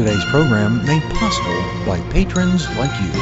[0.00, 3.12] Today's program made possible by patrons like you.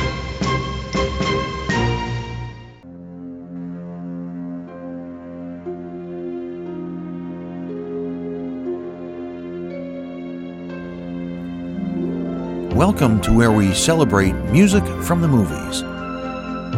[12.77, 15.80] Welcome to where we celebrate music from the movies.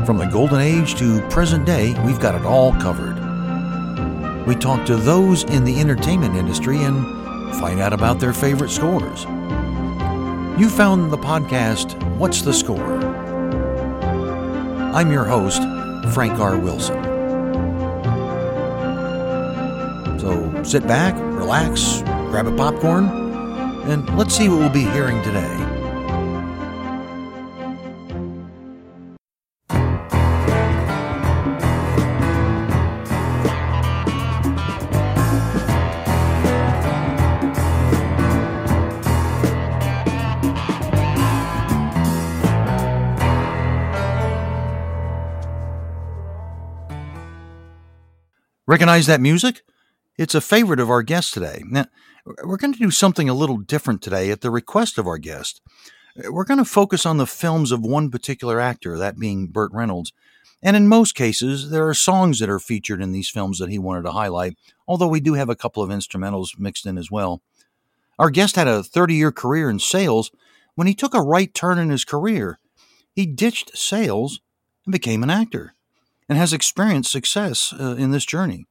[0.06, 3.18] From the golden age to present day, we've got it all covered.
[4.46, 7.04] We talk to those in the entertainment industry and
[7.56, 9.26] find out about their favorite scores.
[10.60, 13.02] You found the podcast, What's the Score?
[14.94, 15.62] I'm your host,
[16.12, 16.58] Frank R.
[16.58, 17.02] Wilson.
[20.18, 23.06] So sit back, relax, grab a popcorn,
[23.88, 25.79] and let's see what we'll be hearing today.
[48.70, 49.62] Recognize that music?
[50.16, 51.64] It's a favorite of our guest today.
[51.66, 51.86] Now,
[52.44, 55.60] we're going to do something a little different today at the request of our guest.
[56.30, 60.12] We're going to focus on the films of one particular actor, that being Burt Reynolds.
[60.62, 63.78] And in most cases, there are songs that are featured in these films that he
[63.80, 67.42] wanted to highlight, although we do have a couple of instrumentals mixed in as well.
[68.20, 70.30] Our guest had a 30 year career in sales
[70.76, 72.60] when he took a right turn in his career.
[73.16, 74.40] He ditched sales
[74.86, 75.74] and became an actor
[76.30, 78.64] and has experienced success uh, in this journey.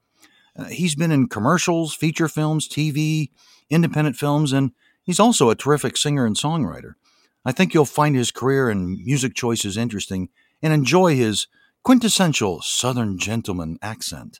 [0.55, 3.31] Uh, he's been in commercials, feature films, TV,
[3.69, 4.71] independent films, and
[5.03, 6.93] he's also a terrific singer and songwriter.
[7.43, 10.29] I think you'll find his career and music choices interesting
[10.61, 11.47] and enjoy his
[11.83, 14.39] quintessential Southern gentleman accent.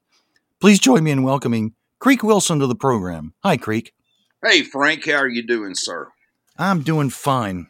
[0.62, 3.34] Please join me in welcoming Creek Wilson to the program.
[3.44, 3.94] Hi, Creek.
[4.44, 6.08] Hey, Frank, how are you doing, sir?
[6.58, 7.68] I'm doing fine.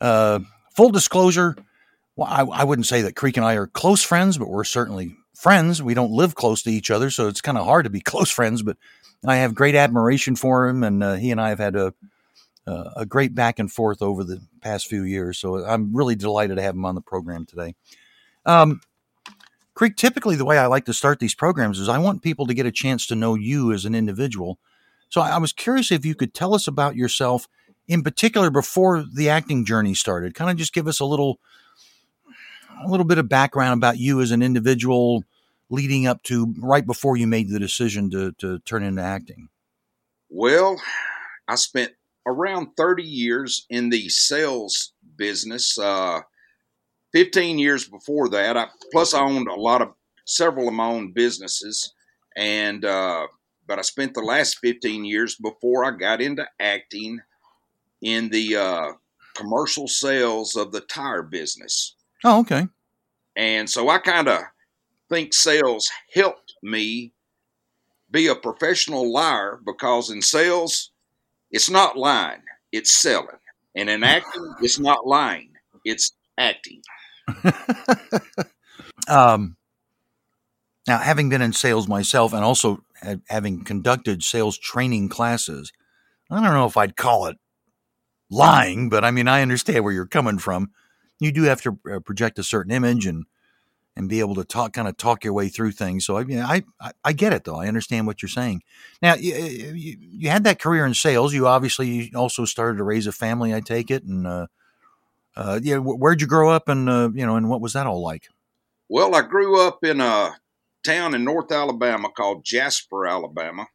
[0.00, 0.40] Uh,
[0.76, 1.56] full disclosure,
[2.16, 5.16] well, I, I wouldn't say that Creek and I are close friends, but we're certainly
[5.34, 5.82] friends.
[5.82, 8.30] We don't live close to each other, so it's kind of hard to be close
[8.30, 8.62] friends.
[8.62, 8.76] But
[9.26, 11.94] I have great admiration for him, and uh, he and I have had a
[12.66, 15.38] uh, a great back and forth over the past few years.
[15.38, 17.74] So I'm really delighted to have him on the program today.
[18.46, 18.80] Um,
[19.74, 22.54] Creek, typically the way I like to start these programs is I want people to
[22.54, 24.58] get a chance to know you as an individual.
[25.08, 27.48] So I, I was curious if you could tell us about yourself,
[27.88, 30.34] in particular, before the acting journey started.
[30.34, 31.40] Kind of just give us a little
[32.82, 35.24] a little bit of background about you as an individual
[35.70, 39.48] leading up to right before you made the decision to, to turn into acting?
[40.28, 40.80] Well,
[41.46, 41.92] I spent
[42.26, 45.78] around 30 years in the sales business.
[45.78, 46.20] Uh,
[47.12, 49.94] 15 years before that, I, plus I owned a lot of
[50.26, 51.92] several of my own businesses,
[52.36, 53.26] and uh,
[53.66, 57.20] but I spent the last 15 years before I got into acting
[58.02, 58.92] in the uh,
[59.34, 61.94] commercial sales of the tire business.
[62.24, 62.66] Oh, okay.
[63.36, 64.40] And so I kind of
[65.10, 67.12] think sales helped me
[68.10, 70.90] be a professional liar because in sales,
[71.50, 72.42] it's not lying,
[72.72, 73.28] it's selling.
[73.76, 75.50] And in acting, it's not lying,
[75.84, 76.80] it's acting.
[79.08, 79.56] um,
[80.86, 82.84] now, having been in sales myself and also
[83.28, 85.72] having conducted sales training classes,
[86.30, 87.36] I don't know if I'd call it
[88.30, 90.70] lying, but I mean, I understand where you're coming from
[91.24, 93.26] you do have to uh, project a certain image and
[93.96, 96.04] and be able to talk kind of talk your way through things.
[96.04, 96.64] So I mean, I,
[97.04, 97.60] I, get it though.
[97.60, 98.62] I understand what you're saying.
[99.00, 101.32] Now you, you, you, had that career in sales.
[101.32, 103.54] You obviously also started to raise a family.
[103.54, 104.46] I take it, and uh,
[105.36, 108.02] uh, yeah, where'd you grow up, and uh, you know, and what was that all
[108.02, 108.28] like?
[108.88, 110.36] Well, I grew up in a
[110.84, 113.68] town in North Alabama called Jasper, Alabama,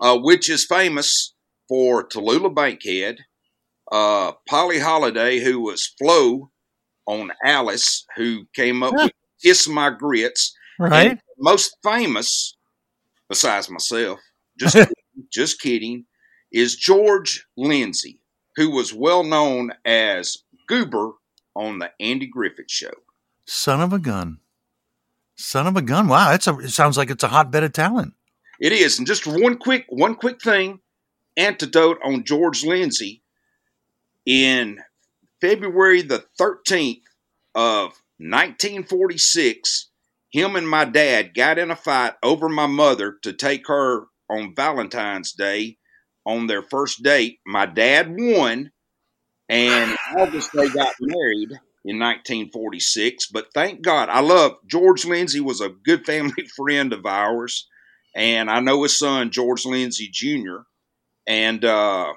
[0.00, 1.34] uh, which is famous
[1.68, 3.18] for Tallulah Bankhead,
[3.90, 6.50] uh, Polly Holliday, who was Flo
[7.06, 10.56] on Alice, who came up with Kiss My Grits.
[10.78, 11.10] Right.
[11.10, 12.56] And most famous,
[13.28, 14.20] besides myself,
[14.58, 14.76] just
[15.32, 16.06] just kidding,
[16.52, 18.20] is George Lindsay,
[18.56, 21.12] who was well known as Goober
[21.54, 22.92] on the Andy Griffith Show.
[23.46, 24.38] Son of a gun.
[25.36, 26.08] Son of a gun.
[26.08, 28.14] Wow, that's a it sounds like it's a hotbed of talent.
[28.60, 28.98] It is.
[28.98, 30.80] And just one quick one quick thing,
[31.36, 33.22] antidote on George Lindsay.
[34.26, 34.78] In
[35.44, 37.02] February the 13th
[37.54, 39.90] of 1946,
[40.32, 44.54] him and my dad got in a fight over my mother to take her on
[44.56, 45.76] Valentine's Day
[46.24, 47.40] on their first date.
[47.46, 48.72] My dad won,
[49.50, 51.50] and August they got married
[51.84, 53.26] in 1946.
[53.26, 57.68] But thank God, I love George Lindsay was a good family friend of ours,
[58.16, 60.60] and I know his son George Lindsay Jr.
[61.26, 62.14] And uh,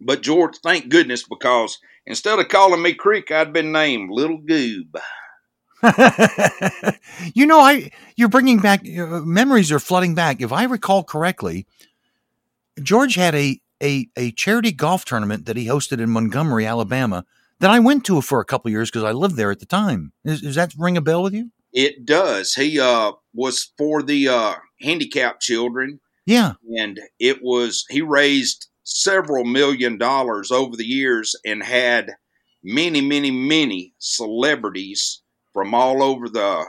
[0.00, 4.96] But George, thank goodness, because instead of calling me Creek, I'd been named Little Goob.
[7.34, 10.40] you know, I you're bringing back uh, memories are flooding back.
[10.40, 11.66] If I recall correctly,
[12.80, 17.24] George had a a a charity golf tournament that he hosted in Montgomery, Alabama,
[17.58, 20.12] that I went to for a couple years because I lived there at the time.
[20.24, 21.50] Is, does that ring a bell with you?
[21.72, 22.54] It does.
[22.54, 26.00] He uh, was for the uh, handicapped children.
[26.26, 32.12] Yeah, and it was he raised several million dollars over the years and had
[32.62, 36.64] many, many, many celebrities from all over the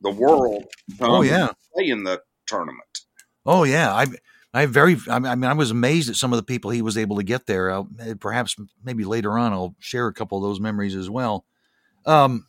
[0.00, 0.64] the world.
[1.00, 3.00] oh yeah, play in the tournament.
[3.44, 4.06] Oh yeah, I
[4.54, 7.16] I very I mean I was amazed at some of the people he was able
[7.16, 7.70] to get there.
[7.70, 11.44] I'll, eh, perhaps maybe later on I'll share a couple of those memories as well.
[12.06, 12.46] Um,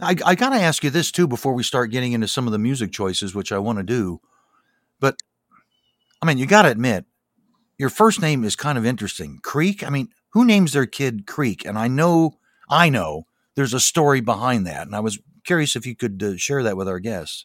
[0.00, 2.58] I I gotta ask you this too before we start getting into some of the
[2.58, 4.20] music choices, which I want to do.
[4.98, 5.16] But
[6.24, 7.04] I mean, you got to admit,
[7.76, 9.84] your first name is kind of interesting, Creek.
[9.84, 11.66] I mean, who names their kid Creek?
[11.66, 13.26] And I know, I know
[13.56, 14.86] there's a story behind that.
[14.86, 17.44] And I was curious if you could uh, share that with our guests.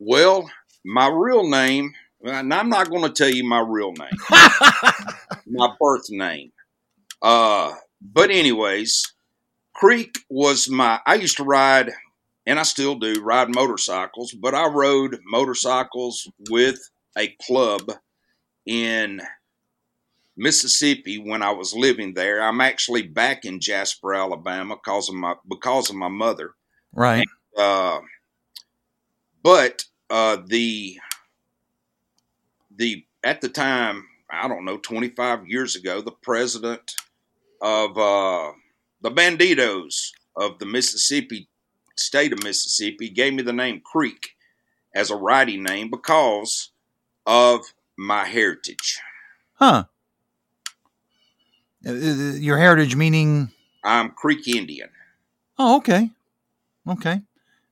[0.00, 0.50] Well,
[0.84, 1.94] my real name,
[2.24, 4.08] and I'm not going to tell you my real name,
[5.46, 6.50] my birth name.
[7.22, 7.72] Uh,
[8.02, 9.14] but anyways,
[9.76, 10.98] Creek was my.
[11.06, 11.92] I used to ride,
[12.44, 14.32] and I still do ride motorcycles.
[14.32, 16.80] But I rode motorcycles with
[17.16, 17.92] a club
[18.68, 19.22] in
[20.36, 22.40] Mississippi when I was living there.
[22.40, 26.52] I'm actually back in Jasper, Alabama, because of my because of my mother.
[26.92, 27.26] Right.
[27.56, 28.00] And, uh,
[29.42, 30.98] but uh, the
[32.76, 36.94] the at the time, I don't know, 25 years ago, the president
[37.60, 38.52] of uh,
[39.00, 41.48] the Bandidos of the Mississippi
[41.96, 44.36] state of Mississippi gave me the name Creek
[44.94, 46.70] as a writing name because
[47.26, 47.62] of
[47.98, 49.00] my heritage.
[49.54, 49.84] Huh.
[51.84, 51.94] Uh, uh,
[52.36, 53.50] your heritage meaning?
[53.84, 54.88] I'm Creek Indian.
[55.58, 56.10] Oh, okay.
[56.88, 57.20] Okay.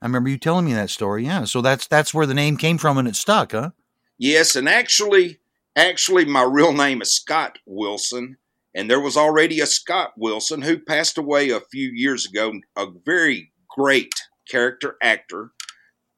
[0.02, 1.24] I remember you telling me that story.
[1.24, 1.44] Yeah.
[1.44, 3.70] So that's that's where the name came from and it stuck, huh?
[4.18, 5.38] Yes, and actually
[5.74, 8.36] actually my real name is Scott Wilson,
[8.74, 12.86] and there was already a Scott Wilson who passed away a few years ago, a
[13.04, 14.14] very great
[14.48, 15.52] character actor.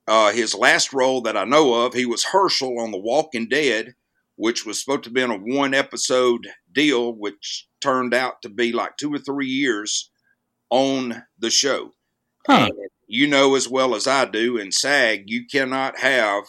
[0.07, 3.95] Uh, his last role that I know of, he was Hershel on The Walking Dead,
[4.38, 8.73] which was supposed to be in a one episode deal, which turned out to be
[8.73, 10.11] like two or three years
[10.70, 11.93] on the show.
[12.46, 12.70] Huh.
[13.08, 16.44] you know as well as I do, in SAG, you cannot have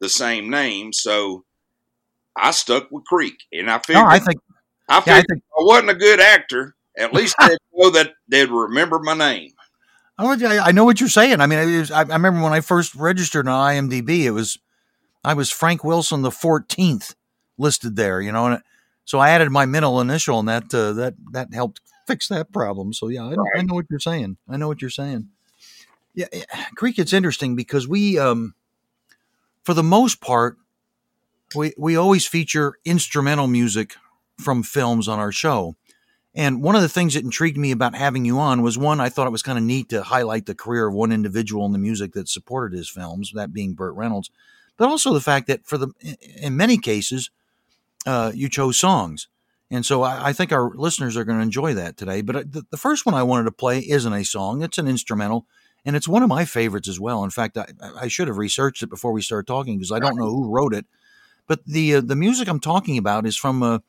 [0.00, 0.92] the same name.
[0.92, 1.44] So
[2.36, 4.04] I stuck with Creek, and I figured.
[4.04, 4.40] No, I think.
[4.88, 6.74] I figured yeah, I, think, I wasn't a good actor.
[6.98, 9.50] At least they'd know that they'd remember my name.
[10.16, 11.40] I know what you're saying.
[11.40, 14.58] I mean, was, I, remember when I first registered on IMDb, it was
[15.22, 17.14] I was Frank Wilson the 14th
[17.58, 18.62] listed there, you know, and
[19.08, 22.92] so I added my middle initial, and that uh, that that helped fix that problem.
[22.92, 23.58] So yeah, I, right.
[23.58, 24.36] I, know what you're saying.
[24.46, 25.28] I know what you're saying.
[26.14, 26.26] Yeah,
[26.74, 28.54] Creek, it's interesting because we, um,
[29.62, 30.58] for the most part,
[31.54, 33.96] we we always feature instrumental music
[34.38, 35.76] from films on our show.
[36.34, 39.08] And one of the things that intrigued me about having you on was one, I
[39.08, 41.78] thought it was kind of neat to highlight the career of one individual in the
[41.78, 44.30] music that supported his films, that being Burt Reynolds,
[44.76, 45.88] but also the fact that for the
[46.36, 47.30] in many cases,
[48.08, 49.28] uh, you chose songs.
[49.70, 52.22] And so I, I, think our listeners are going to enjoy that today.
[52.22, 54.88] But uh, the, the, first one I wanted to play isn't a song, it's an
[54.88, 55.46] instrumental.
[55.84, 57.22] And it's one of my favorites as well.
[57.22, 57.66] In fact, I,
[58.00, 60.72] I should have researched it before we started talking because I don't know who wrote
[60.72, 60.86] it.
[61.46, 63.82] But the uh, the music I'm talking about is from a,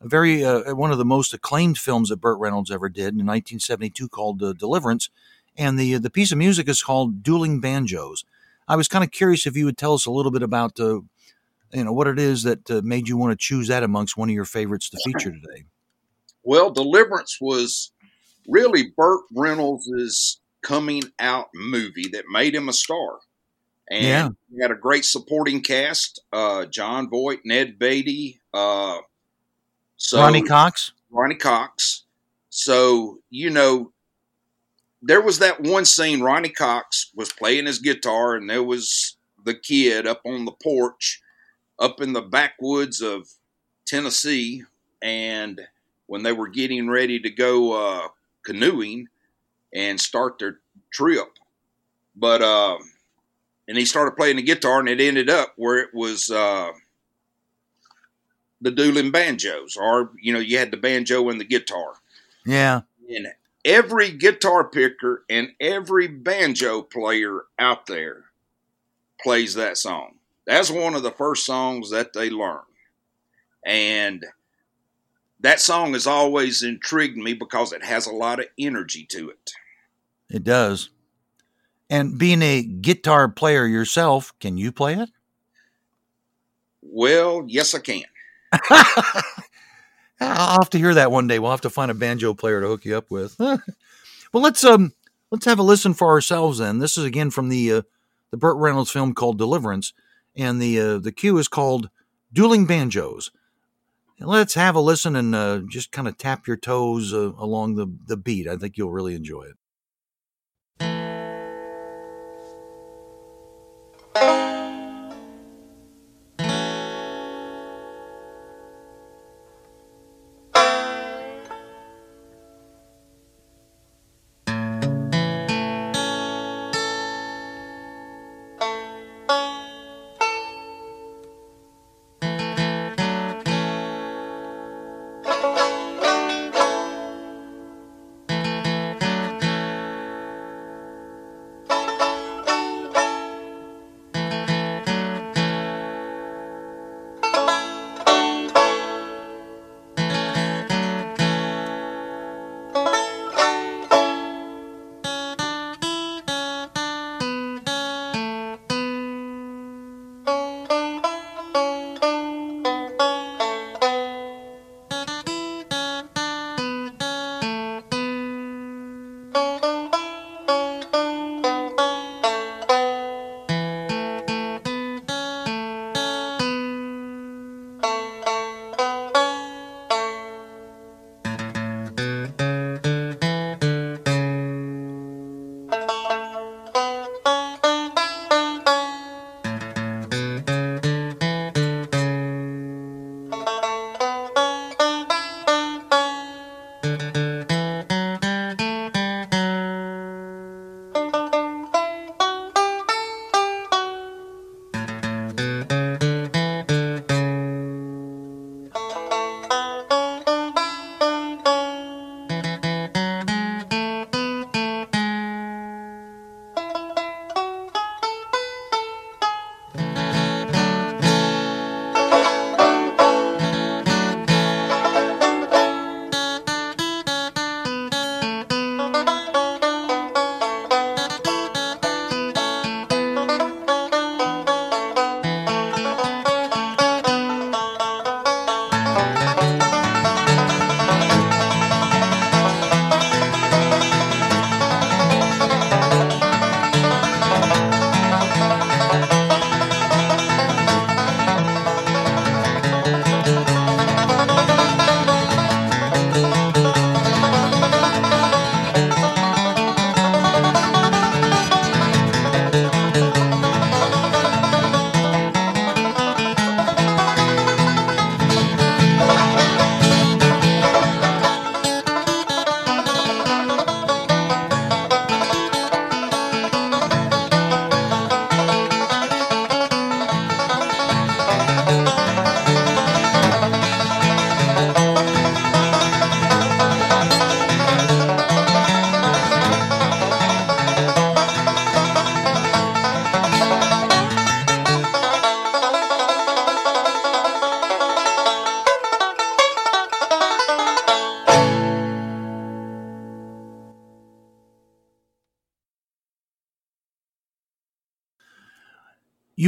[0.00, 3.26] a very uh, one of the most acclaimed films that Burt Reynolds ever did in
[3.26, 5.10] 1972 called uh, Deliverance,
[5.56, 8.24] and the the piece of music is called Dueling Banjos.
[8.68, 11.00] I was kind of curious if you would tell us a little bit about uh,
[11.72, 14.28] you know what it is that uh, made you want to choose that amongst one
[14.28, 15.64] of your favorites to feature today.
[16.42, 17.92] Well, Deliverance was
[18.48, 23.18] really Burt Reynolds' coming out movie that made him a star.
[23.90, 24.28] And yeah.
[24.50, 28.98] he had a great supporting cast: uh, Jon Voight, Ned Beatty, uh,
[29.96, 30.92] so Ronny Cox.
[31.10, 32.04] Ronny Cox.
[32.50, 33.92] So you know,
[35.02, 36.20] there was that one scene.
[36.20, 41.20] Ronny Cox was playing his guitar, and there was the kid up on the porch
[41.80, 43.28] up in the backwoods of
[43.86, 44.64] Tennessee,
[45.02, 45.60] and
[46.06, 48.08] when they were getting ready to go uh,
[48.44, 49.08] canoeing
[49.74, 50.58] and start their
[50.92, 51.38] trip,
[52.14, 52.76] but uh,
[53.66, 56.70] and he started playing the guitar, and it ended up where it was uh,
[58.60, 61.94] the dueling banjos, or you know, you had the banjo and the guitar.
[62.44, 63.28] Yeah, and
[63.64, 68.24] every guitar picker and every banjo player out there
[69.22, 70.14] plays that song
[70.46, 72.60] that's one of the first songs that they learn.
[73.64, 74.24] And
[75.40, 79.52] that song has always intrigued me because it has a lot of energy to it.
[80.28, 80.90] It does.
[81.88, 85.10] And being a guitar player yourself, can you play it?
[86.82, 88.04] Well, yes, I can.
[90.20, 91.38] I'll have to hear that one day.
[91.38, 93.36] We'll have to find a banjo player to hook you up with.
[93.38, 93.60] well,
[94.32, 94.92] let's um
[95.30, 96.78] let's have a listen for ourselves then.
[96.78, 97.82] This is again from the uh,
[98.30, 99.92] the Burt Reynolds film called Deliverance,
[100.40, 101.90] and the uh, the cue is called
[102.32, 103.30] Dueling Banjos.
[104.18, 107.86] let's have a listen and uh, just kind of tap your toes uh, along the
[108.06, 108.48] the beat.
[108.48, 109.56] I think you'll really enjoy it.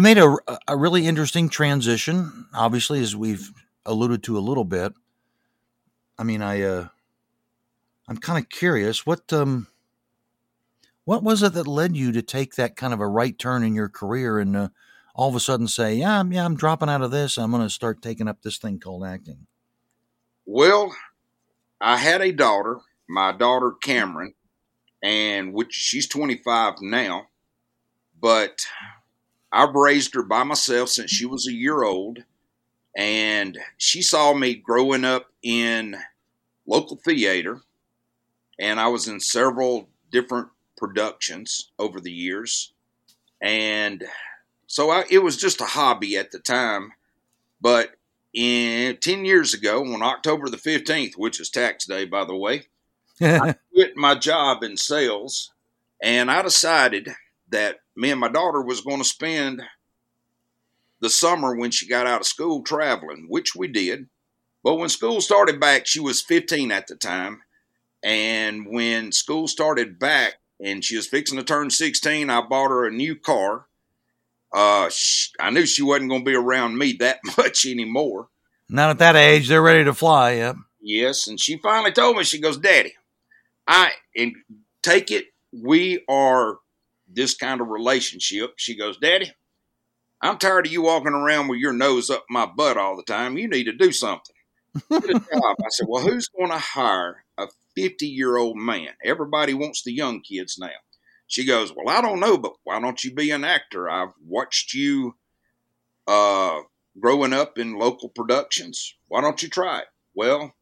[0.02, 3.52] You made a, a really interesting transition, obviously, as we've
[3.86, 4.94] alluded to a little bit.
[6.18, 6.88] I mean, I uh,
[8.08, 9.68] I'm kind of curious what um,
[11.04, 13.76] what was it that led you to take that kind of a right turn in
[13.76, 14.68] your career and uh,
[15.14, 17.38] all of a sudden say, yeah, yeah, I'm dropping out of this.
[17.38, 19.46] I'm going to start taking up this thing called acting.
[20.44, 20.96] Well,
[21.80, 24.34] I had a daughter, my daughter Cameron,
[25.00, 27.28] and which she's 25 now,
[28.20, 28.66] but
[29.52, 32.20] I've raised her by myself since she was a year old,
[32.96, 35.96] and she saw me growing up in
[36.66, 37.60] local theater,
[38.58, 42.72] and I was in several different productions over the years,
[43.42, 44.04] and
[44.66, 46.92] so I, it was just a hobby at the time.
[47.60, 47.90] But
[48.32, 52.68] in ten years ago, on October the fifteenth, which is tax day, by the way,
[53.20, 55.50] I quit my job in sales,
[56.02, 57.10] and I decided
[57.50, 59.62] that me and my daughter was going to spend
[61.00, 64.08] the summer when she got out of school traveling, which we did.
[64.62, 67.42] But when school started back, she was 15 at the time.
[68.02, 72.86] And when school started back and she was fixing to turn 16, I bought her
[72.86, 73.66] a new car.
[74.52, 74.90] Uh,
[75.40, 78.28] I knew she wasn't going to be around me that much anymore.
[78.68, 79.48] Not at that age.
[79.48, 80.32] They're ready to fly.
[80.34, 80.56] Yep.
[80.80, 81.26] Yes.
[81.26, 82.94] And she finally told me, she goes, Daddy,
[83.66, 84.34] I, and
[84.82, 86.58] take it, we are
[87.14, 88.54] this kind of relationship.
[88.56, 89.32] She goes, Daddy,
[90.20, 93.36] I'm tired of you walking around with your nose up my butt all the time.
[93.36, 94.36] You need to do something.
[94.90, 98.88] I said, Well, who's going to hire a 50 year old man?
[99.04, 100.70] Everybody wants the young kids now.
[101.26, 103.90] She goes, Well, I don't know, but why don't you be an actor?
[103.90, 105.16] I've watched you
[106.06, 106.60] uh,
[106.98, 108.94] growing up in local productions.
[109.08, 109.86] Why don't you try it?
[110.14, 110.54] Well,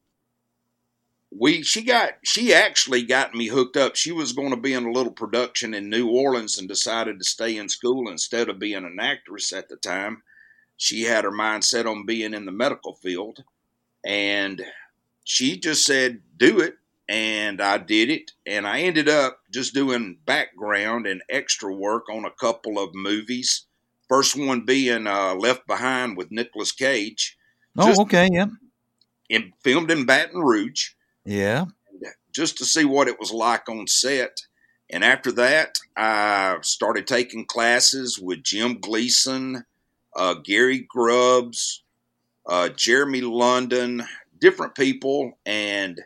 [1.30, 3.94] we she got she actually got me hooked up.
[3.94, 7.24] She was going to be in a little production in New Orleans and decided to
[7.24, 10.22] stay in school instead of being an actress at the time.
[10.76, 13.44] She had her mind set on being in the medical field
[14.04, 14.64] and
[15.24, 16.76] she just said, "Do it."
[17.08, 22.24] And I did it, and I ended up just doing background and extra work on
[22.24, 23.66] a couple of movies.
[24.08, 27.36] First one being uh, Left Behind with Nicolas Cage.
[27.76, 28.46] Oh, just, okay, yeah.
[29.28, 30.90] And filmed in Baton Rouge
[32.00, 32.14] yeah.
[32.34, 34.42] Just to see what it was like on set.
[34.90, 39.64] And after that, I started taking classes with Jim Gleason,
[40.16, 41.82] uh, Gary Grubbs,
[42.46, 44.02] uh, Jeremy London,
[44.38, 46.00] different people, and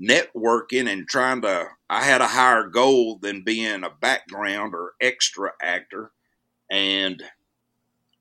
[0.00, 1.66] networking and trying to.
[1.90, 6.12] I had a higher goal than being a background or extra actor.
[6.70, 7.22] And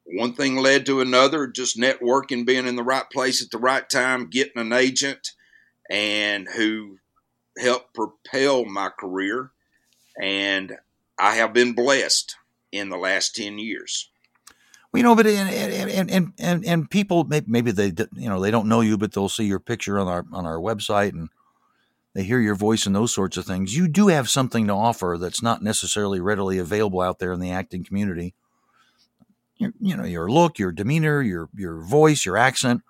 [0.06, 3.88] one thing led to another, just networking, being in the right place at the right
[3.88, 5.34] time, getting an agent,
[5.90, 6.98] and who
[7.58, 9.52] helped propel my career.
[10.22, 10.78] And
[11.20, 12.36] I have been blessed
[12.72, 14.10] in the last 10 years.
[14.92, 18.70] Well, you know, but and and and and, people maybe they you know they don't
[18.70, 21.30] know you, but they'll see your picture on our on our website and
[22.16, 23.76] they hear your voice and those sorts of things.
[23.76, 27.52] You do have something to offer that's not necessarily readily available out there in the
[27.52, 28.34] acting community.
[29.58, 32.82] Your, you know, your look, your demeanor, your your voice, your accent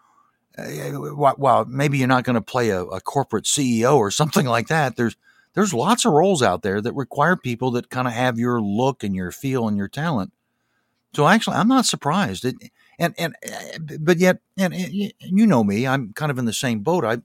[0.57, 4.67] Uh, while maybe you're not going to play a, a, corporate CEO or something like
[4.67, 5.15] that, there's
[5.53, 9.03] there's lots of roles out there that require people that kind of have your look
[9.03, 10.33] and your feel and your talent.
[11.13, 12.45] So actually, I'm not surprised.
[12.45, 12.55] It,
[12.99, 16.53] and and uh, but yet, and, and, you know me, I'm kind of in the
[16.53, 17.05] same boat.
[17.05, 17.17] I,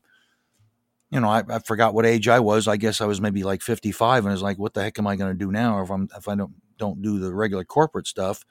[1.11, 2.69] you know, I, I forgot what age I was.
[2.69, 5.07] I guess I was maybe like 55, and I was like, what the heck am
[5.07, 8.07] I going to do now if I'm if I don't don't do the regular corporate
[8.07, 8.45] stuff?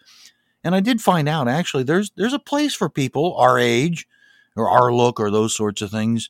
[0.63, 4.07] And I did find out actually there's there's a place for people our age
[4.55, 6.29] or our look or those sorts of things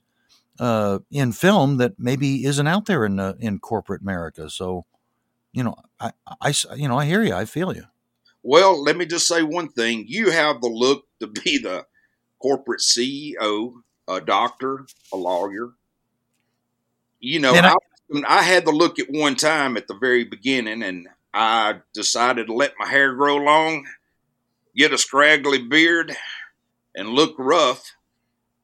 [0.59, 4.49] uh, in film that maybe isn't out there in uh, in corporate America.
[4.49, 4.85] So,
[5.51, 7.33] you know, I, I, you know, I hear you.
[7.33, 7.85] I feel you.
[8.43, 10.05] Well, let me just say one thing.
[10.07, 11.85] You have the look to be the
[12.39, 13.73] corporate CEO,
[14.07, 15.71] a doctor, a lawyer.
[17.19, 17.75] You know, I,
[18.25, 22.47] I, I had the look at one time at the very beginning, and I decided
[22.47, 23.85] to let my hair grow long,
[24.75, 26.15] get a scraggly beard,
[26.95, 27.93] and look rough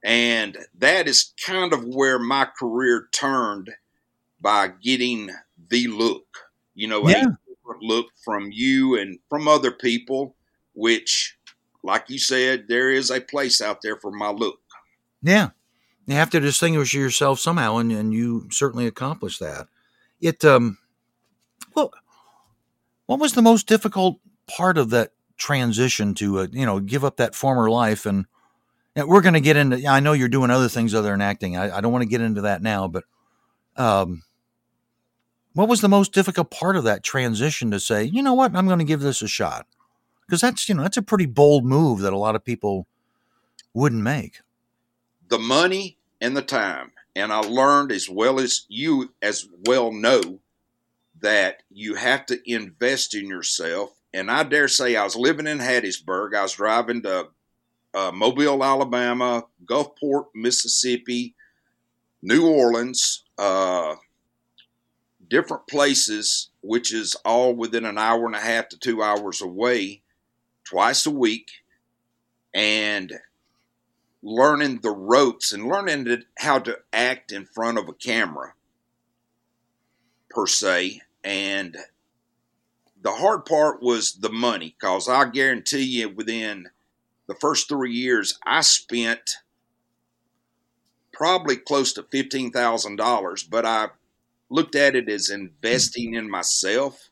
[0.03, 3.71] and that is kind of where my career turned
[4.39, 5.31] by getting
[5.69, 6.25] the look,
[6.75, 7.21] you know, yeah.
[7.21, 10.35] a different look from you and from other people,
[10.73, 11.37] which,
[11.83, 14.59] like you said, there is a place out there for my look.
[15.21, 15.49] Yeah.
[16.05, 19.67] You have to distinguish yourself somehow, and, and you certainly accomplished that.
[20.21, 20.77] It, um,
[21.75, 21.91] well,
[23.07, 27.17] what was the most difficult part of that transition to, uh, you know, give up
[27.17, 28.25] that former life and
[29.05, 29.85] we're going to get into.
[29.85, 31.57] I know you're doing other things other than acting.
[31.57, 33.03] I, I don't want to get into that now, but
[33.75, 34.23] um,
[35.53, 38.67] what was the most difficult part of that transition to say, you know what, I'm
[38.67, 39.67] going to give this a shot?
[40.25, 42.87] Because that's you know that's a pretty bold move that a lot of people
[43.73, 44.41] wouldn't make.
[45.29, 50.39] The money and the time, and I learned as well as you as well know
[51.21, 53.91] that you have to invest in yourself.
[54.13, 56.35] And I dare say I was living in Hattiesburg.
[56.35, 57.29] I was driving to
[57.97, 61.33] uh, Mobile, Alabama, Gulfport, Mississippi,
[62.21, 63.95] New Orleans, uh,
[65.27, 70.03] different places, which is all within an hour and a half to two hours away,
[70.63, 71.49] twice a week,
[72.53, 73.13] and
[74.21, 78.53] learning the ropes and learning how to act in front of a camera,
[80.29, 81.01] per se.
[81.23, 81.75] And
[83.01, 86.67] the hard part was the money, because I guarantee you within
[87.27, 89.37] the first three years, I spent
[91.11, 93.87] probably close to $15,000, but I
[94.49, 97.09] looked at it as investing in myself.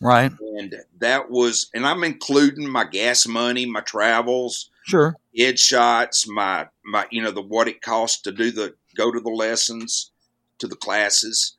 [0.00, 0.30] Right.
[0.58, 5.16] And that was, and I'm including my gas money, my travels, Sure.
[5.38, 9.28] headshots, my my you know the what it costs to do the go to the
[9.28, 10.12] lessons,
[10.60, 11.56] to the classes,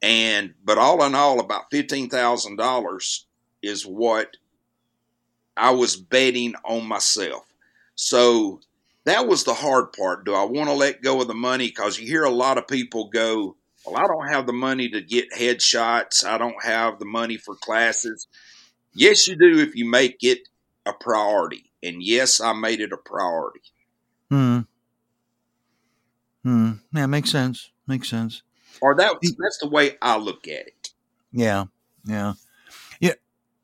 [0.00, 3.26] and but all in all, about fifteen thousand dollars
[3.60, 4.38] is what
[5.58, 7.44] I was betting on myself.
[7.94, 8.60] So
[9.04, 10.24] that was the hard part.
[10.24, 11.68] Do I want to let go of the money?
[11.68, 15.00] Because you hear a lot of people go, "Well, I don't have the money to
[15.00, 16.24] get headshots.
[16.24, 18.26] I don't have the money for classes."
[18.94, 20.48] Yes, you do if you make it
[20.86, 21.70] a priority.
[21.82, 23.60] And yes, I made it a priority.
[24.30, 24.60] Hmm.
[26.42, 26.72] Hmm.
[26.92, 27.70] Yeah, makes sense.
[27.86, 28.42] Makes sense.
[28.80, 30.90] Or that that's the way I look at it.
[31.32, 31.64] Yeah.
[32.04, 32.14] Yeah.
[32.14, 32.32] Yeah.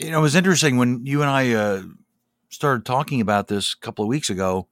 [0.04, 1.82] You know, it was interesting when you and I uh,
[2.50, 4.68] started talking about this a couple of weeks ago.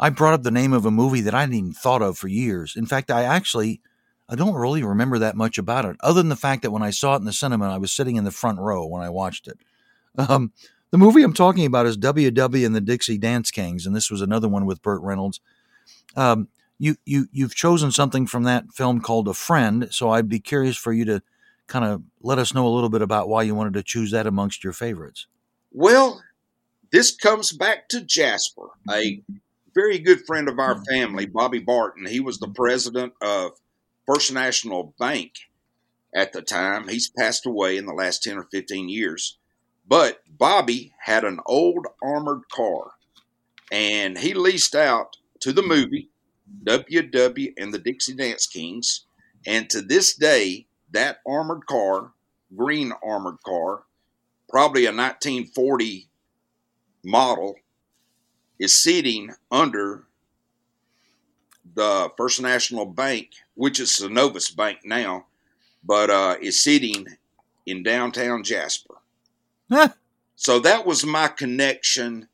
[0.00, 2.26] I brought up the name of a movie that I hadn't even thought of for
[2.26, 2.74] years.
[2.74, 3.80] In fact, I actually
[4.28, 6.90] I don't really remember that much about it, other than the fact that when I
[6.90, 9.46] saw it in the cinema, I was sitting in the front row when I watched
[9.46, 9.58] it.
[10.18, 10.52] Um,
[10.90, 14.22] the movie I'm talking about is WW and the Dixie Dance Kings, and this was
[14.22, 15.40] another one with Burt Reynolds.
[16.16, 16.48] Um,
[16.80, 20.76] you you you've chosen something from that film called A Friend, so I'd be curious
[20.76, 21.22] for you to
[21.66, 24.26] kind of let us know a little bit about why you wanted to choose that
[24.26, 25.26] amongst your favorites.
[25.72, 26.22] Well,
[26.92, 29.22] this comes back to Jasper, a
[29.74, 30.84] very good friend of our hmm.
[30.84, 32.06] family, Bobby Barton.
[32.06, 33.52] He was the president of
[34.06, 35.32] First National Bank
[36.14, 36.88] at the time.
[36.88, 39.38] He's passed away in the last 10 or 15 years.
[39.86, 42.92] But Bobby had an old armored car
[43.70, 46.10] and he leased out to the movie
[46.64, 49.06] WW and the Dixie Dance Kings.
[49.46, 52.12] And to this day, that armored car,
[52.56, 53.82] green armored car,
[54.48, 56.08] probably a 1940
[57.04, 57.56] model,
[58.58, 60.04] is sitting under
[61.74, 65.26] the First National Bank, which is Synovus Bank now,
[65.82, 67.06] but uh, is sitting
[67.66, 68.94] in downtown Jasper.
[69.70, 69.88] Huh.
[70.36, 72.28] So that was my connection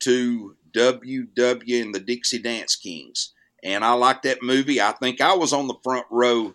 [0.00, 3.32] to WW and the Dixie Dance Kings.
[3.62, 4.80] And I like that movie.
[4.80, 6.52] I think I was on the front row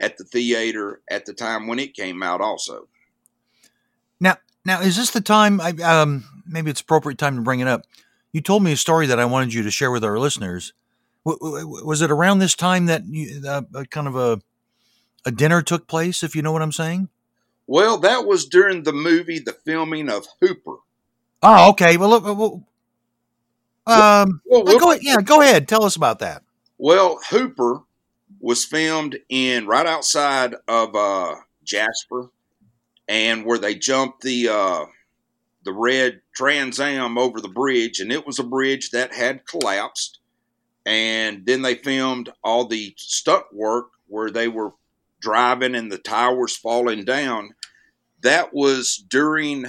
[0.00, 2.88] at the theater at the time when it came out also.
[4.20, 5.60] Now, now is this the time?
[5.60, 7.82] I, um, maybe it's appropriate time to bring it up.
[8.32, 10.72] You told me a story that I wanted you to share with our listeners.
[11.24, 14.40] W- w- was it around this time that you, uh, a kind of a
[15.26, 16.22] a dinner took place?
[16.22, 17.08] If you know what I'm saying.
[17.66, 20.76] Well, that was during the movie, the filming of Hooper.
[21.42, 21.96] Oh, okay.
[21.96, 22.66] Well, look, well,
[23.86, 25.02] um, Well, go ahead.
[25.02, 25.68] Yeah, go ahead.
[25.68, 26.42] Tell us about that.
[26.76, 27.82] Well, Hooper
[28.44, 32.28] was filmed in right outside of uh, Jasper,
[33.08, 34.84] and where they jumped the uh,
[35.64, 40.18] the red Trans Am over the bridge, and it was a bridge that had collapsed.
[40.84, 44.72] And then they filmed all the stunt work where they were
[45.22, 47.54] driving and the towers falling down.
[48.20, 49.64] That was during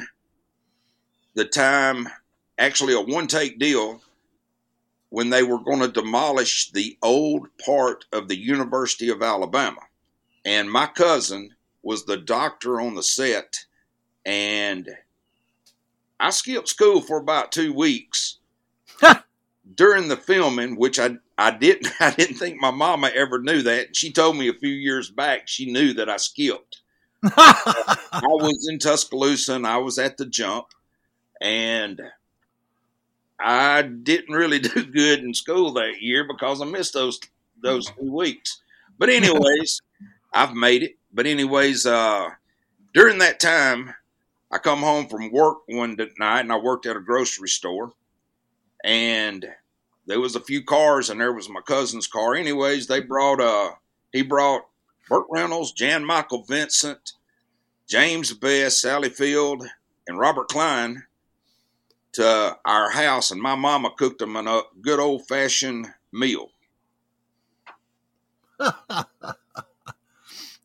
[1.34, 2.10] the time,
[2.58, 4.02] actually a one take deal
[5.16, 9.80] when they were going to demolish the old part of the University of Alabama.
[10.44, 11.52] And my cousin
[11.82, 13.60] was the doctor on the set,
[14.26, 14.90] and
[16.20, 18.40] I skipped school for about two weeks
[19.76, 23.96] during the filming, which I I didn't I didn't think my mama ever knew that.
[23.96, 26.82] She told me a few years back she knew that I skipped.
[27.24, 30.66] I was in Tuscaloosa and I was at the jump,
[31.40, 32.02] and
[33.40, 37.20] I didn't really do good in school that year because I missed those
[37.62, 38.62] those two weeks.
[38.98, 39.82] But anyways,
[40.34, 40.96] I've made it.
[41.14, 42.30] But anyways, uh,
[42.94, 43.94] during that time,
[44.52, 47.94] I come home from work one night and I worked at a grocery store,
[48.84, 49.46] and
[50.06, 52.36] there was a few cars and there was my cousin's car.
[52.36, 53.72] Anyways, they brought uh
[54.12, 54.68] he brought
[55.10, 57.14] Burt Reynolds, Jan Michael Vincent,
[57.88, 59.64] James Best, Sally Field,
[60.08, 61.04] and Robert Klein
[62.16, 66.50] to our house, and my mama cooked them a good old fashioned meal.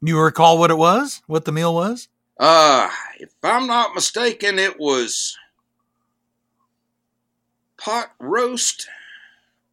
[0.01, 1.23] you recall what it was?
[1.27, 2.09] What the meal was?
[2.39, 5.37] Uh, if I'm not mistaken, it was
[7.77, 8.89] pot roast,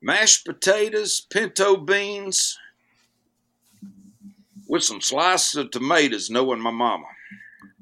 [0.02, 2.58] mashed potatoes, pinto beans,
[4.68, 7.06] with some slices of tomatoes, knowing my mama.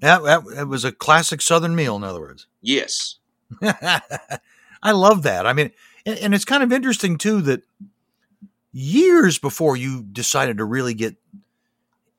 [0.01, 2.47] Yeah, that, that was a classic Southern meal, in other words.
[2.61, 3.15] Yes.
[3.61, 5.45] I love that.
[5.45, 5.71] I mean,
[6.05, 7.63] and, and it's kind of interesting too that
[8.71, 11.15] years before you decided to really get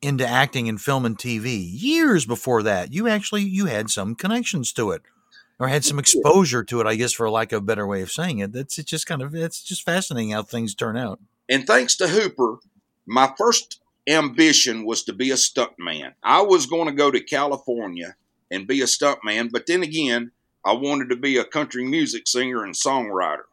[0.02, 4.72] into acting in film and TV, years before that, you actually you had some connections
[4.72, 5.02] to it
[5.58, 8.12] or had some exposure to it, I guess for lack of a better way of
[8.12, 8.52] saying it.
[8.52, 11.20] That's it's just kind of it's just fascinating how things turn out.
[11.48, 12.58] And thanks to Hooper,
[13.06, 16.14] my first ambition was to be a stuntman.
[16.22, 18.16] I was going to go to California
[18.50, 20.30] and be a stuntman, but then again,
[20.66, 23.44] I wanted to be a country music singer and songwriter.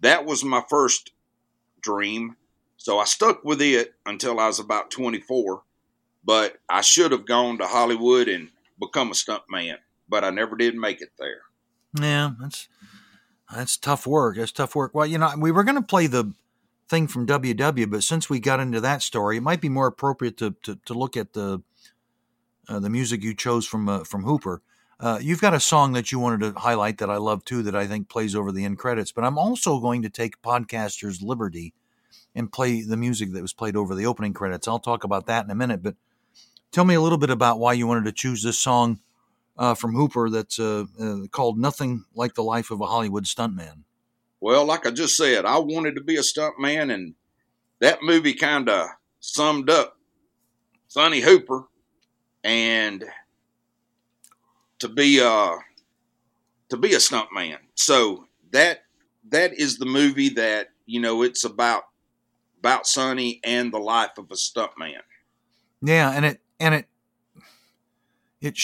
[0.00, 1.12] That was my first
[1.82, 2.36] dream.
[2.78, 5.62] So I stuck with it until I was about 24.
[6.24, 8.48] But I should have gone to Hollywood and
[8.80, 9.76] become a stuntman,
[10.08, 11.42] but I never did make it there.
[12.00, 12.66] Yeah, that's
[13.54, 14.36] that's tough work.
[14.36, 14.94] That's tough work.
[14.94, 16.32] Well, you know, we were going to play the
[16.88, 20.38] thing from WW, but since we got into that story, it might be more appropriate
[20.38, 21.62] to to, to look at the
[22.70, 24.62] uh, the music you chose from uh, from Hooper.
[25.00, 27.74] Uh, you've got a song that you wanted to highlight that I love too, that
[27.74, 29.12] I think plays over the end credits.
[29.12, 31.74] But I'm also going to take Podcaster's Liberty
[32.34, 34.68] and play the music that was played over the opening credits.
[34.68, 35.82] I'll talk about that in a minute.
[35.82, 35.96] But
[36.72, 39.00] tell me a little bit about why you wanted to choose this song
[39.56, 43.84] uh, from Hooper that's uh, uh, called "Nothing Like the Life of a Hollywood Stuntman."
[44.40, 47.14] Well, like I just said, I wanted to be a stuntman, and
[47.80, 48.88] that movie kind of
[49.20, 49.96] summed up
[50.88, 51.64] Sonny Hooper
[52.42, 53.04] and
[54.84, 55.56] to be a
[56.68, 57.56] to be a stuntman.
[57.74, 58.80] So that
[59.30, 61.84] that is the movie that you know it's about
[62.58, 65.00] about Sonny and the life of a stuntman.
[65.80, 66.86] Yeah, and it and it
[68.42, 68.58] it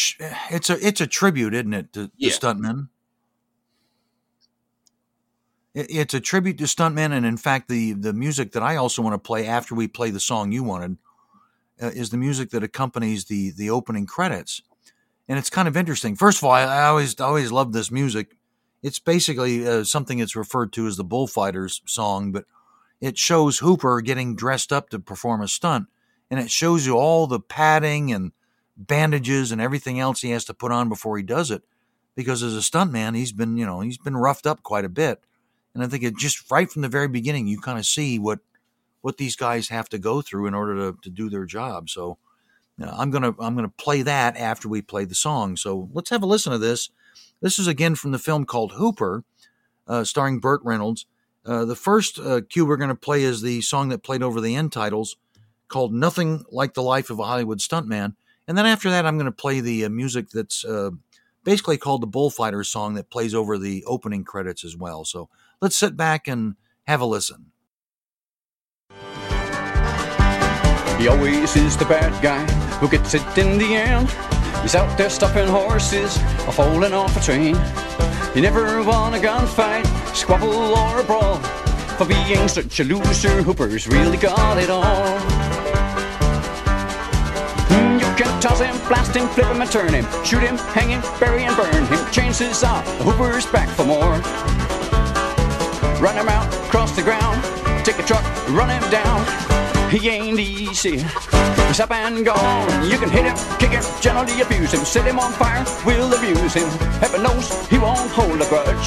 [0.50, 2.30] it's a it's a tribute, isn't it, to, yeah.
[2.30, 2.88] to stuntmen?
[5.72, 9.14] it's a tribute to stuntmen, and in fact, the the music that I also want
[9.14, 10.98] to play after we play the song you wanted
[11.80, 14.61] uh, is the music that accompanies the the opening credits,
[15.31, 16.16] and it's kind of interesting.
[16.16, 18.37] First of all, I, I always always love this music.
[18.83, 22.47] It's basically uh, something that's referred to as the bullfighters song, but
[23.01, 25.87] it shows Hooper getting dressed up to perform a stunt,
[26.33, 28.33] and it shows you all the padding and
[28.77, 31.62] bandages and everything else he has to put on before he does it,
[32.16, 35.21] because as a stuntman, he's been you know he's been roughed up quite a bit,
[35.75, 38.40] and I think it just right from the very beginning you kind of see what
[39.01, 41.88] what these guys have to go through in order to, to do their job.
[41.88, 42.19] So
[42.88, 45.57] I'm gonna I'm gonna play that after we play the song.
[45.57, 46.90] So let's have a listen to this.
[47.40, 49.25] This is again from the film called Hooper,
[49.87, 51.07] uh, starring Burt Reynolds.
[51.45, 54.40] Uh, the first uh, cue we're going to play is the song that played over
[54.40, 55.16] the end titles,
[55.69, 58.14] called "Nothing Like the Life of a Hollywood Stuntman."
[58.47, 60.90] And then after that, I'm going to play the uh, music that's uh,
[61.45, 65.05] basically called the Bullfighter song that plays over the opening credits as well.
[65.05, 65.29] So
[65.61, 67.53] let's sit back and have a listen.
[71.01, 72.45] He always is the bad guy
[72.79, 74.11] who gets it in the end.
[74.61, 77.57] He's out there stopping horses or falling off a train.
[78.35, 81.39] He never won a gunfight, squabble, or a brawl.
[81.97, 85.15] For being such a loser, Hooper's really got it all.
[87.99, 91.01] You can toss him, blast him, flip him and turn him, shoot him, hang him,
[91.19, 92.13] bury and burn him.
[92.13, 94.21] Chances are ah, Hooper's back for more.
[95.99, 97.43] Run him out, cross the ground,
[97.87, 99.69] take a truck, run him down.
[99.90, 100.98] He ain't easy.
[100.98, 102.88] He's up and gone.
[102.88, 106.55] You can hit him, kick him, gently abuse him, set him on fire, we'll abuse
[106.55, 106.68] him.
[107.03, 108.87] Heaven knows he won't hold a grudge.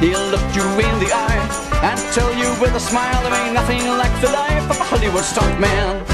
[0.00, 3.86] He'll look you in the eye and tell you with a smile there ain't nothing
[3.86, 6.11] like the life of a Hollywood stuntman.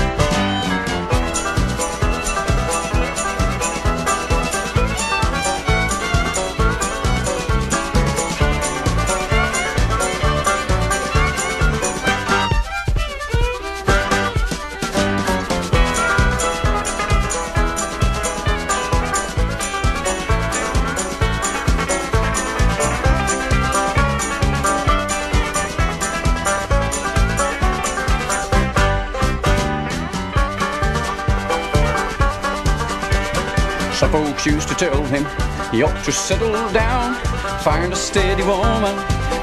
[34.47, 35.25] Used to tell him
[35.73, 37.15] he ought to settle down,
[37.63, 38.95] find a steady woman,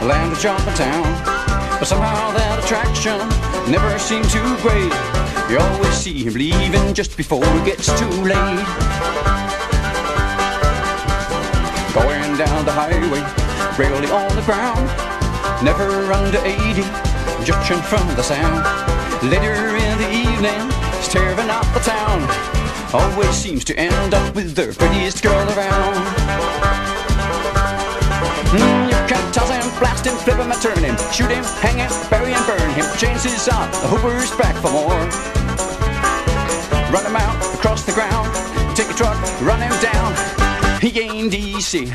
[0.07, 1.03] land a job in town.
[1.79, 3.17] But somehow that attraction
[3.69, 4.93] never seemed too great.
[5.49, 8.65] You always see him leaving just before it gets too late.
[11.91, 13.23] Going down the highway,
[13.77, 14.87] rarely on the ground,
[15.63, 16.81] never under 80,
[17.43, 18.63] judging from the sound.
[19.29, 20.61] Later in the evening,
[20.95, 22.64] he's tearing out the town
[22.95, 25.95] always seems to end up with the prettiest girl around.
[28.55, 31.77] Mm, you can toss him, blast him, flip him and turn him, shoot him, hang
[31.77, 32.85] him, bury and burn him.
[32.97, 35.01] Chances are the Hooper's back for more.
[36.93, 38.31] Run him out across the ground,
[38.77, 40.15] take a truck, run him down.
[40.79, 41.91] He ain't easy.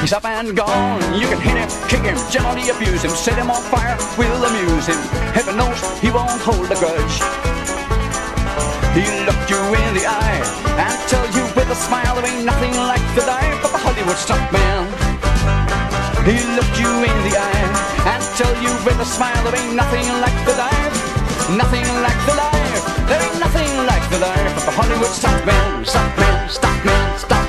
[0.00, 1.02] He's up and gone.
[1.20, 4.86] You can hit him, kick him, gently abuse him, set him on fire, we'll amuse
[4.86, 5.00] him.
[5.36, 7.79] Heaven knows he won't hold a grudge.
[8.90, 10.42] He'll look you in the eye
[10.74, 14.18] and tell you with a smile there ain't nothing like the life of a Hollywood
[14.18, 14.82] stuntman.
[16.26, 17.66] He'll look you in the eye
[18.10, 20.96] and tell you with a smile there ain't nothing like the life,
[21.54, 22.82] nothing like the life.
[23.06, 27.39] There ain't nothing like the life of a Hollywood stuntman, stuntman, stuntman, stuntman.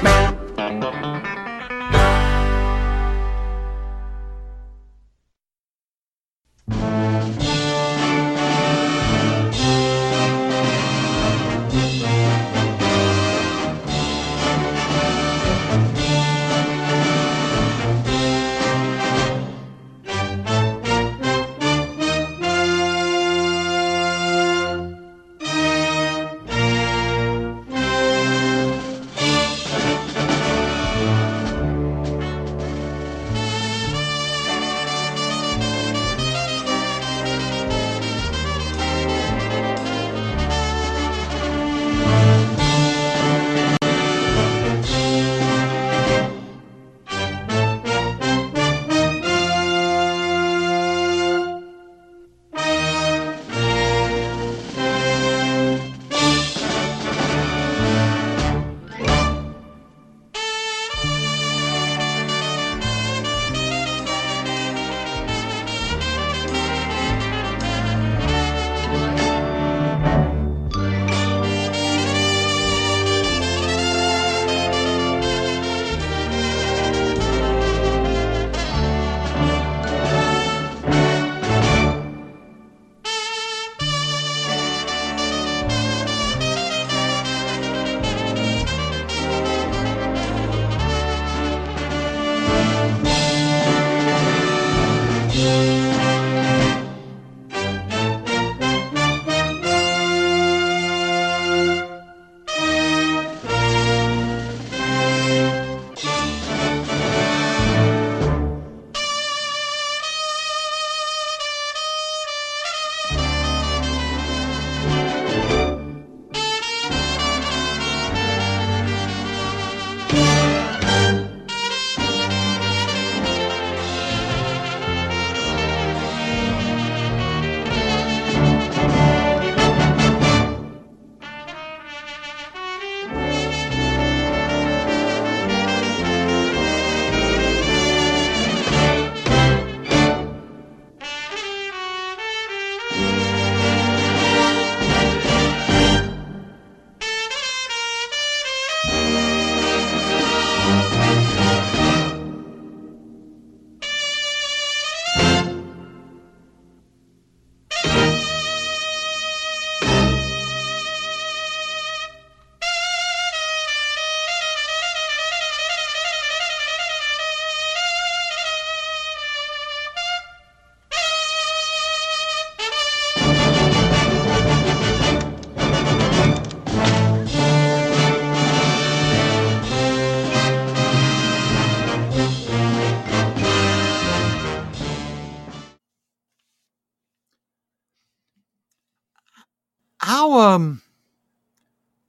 [190.21, 190.83] How um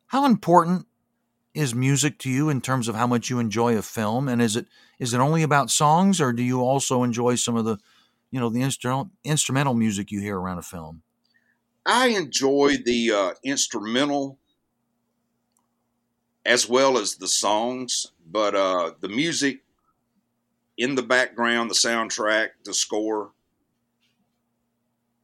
[0.09, 0.87] how important
[1.55, 4.29] is music to you in terms of how much you enjoy a film?
[4.29, 4.67] And is it
[4.99, 7.79] is it only about songs or do you also enjoy some of the
[8.31, 11.03] you know the instrumental instrumental music you hear around a film?
[11.87, 14.39] I enjoy the uh, instrumental
[16.45, 19.63] as well as the songs, but uh, the music
[20.77, 23.31] in the background, the soundtrack, the score,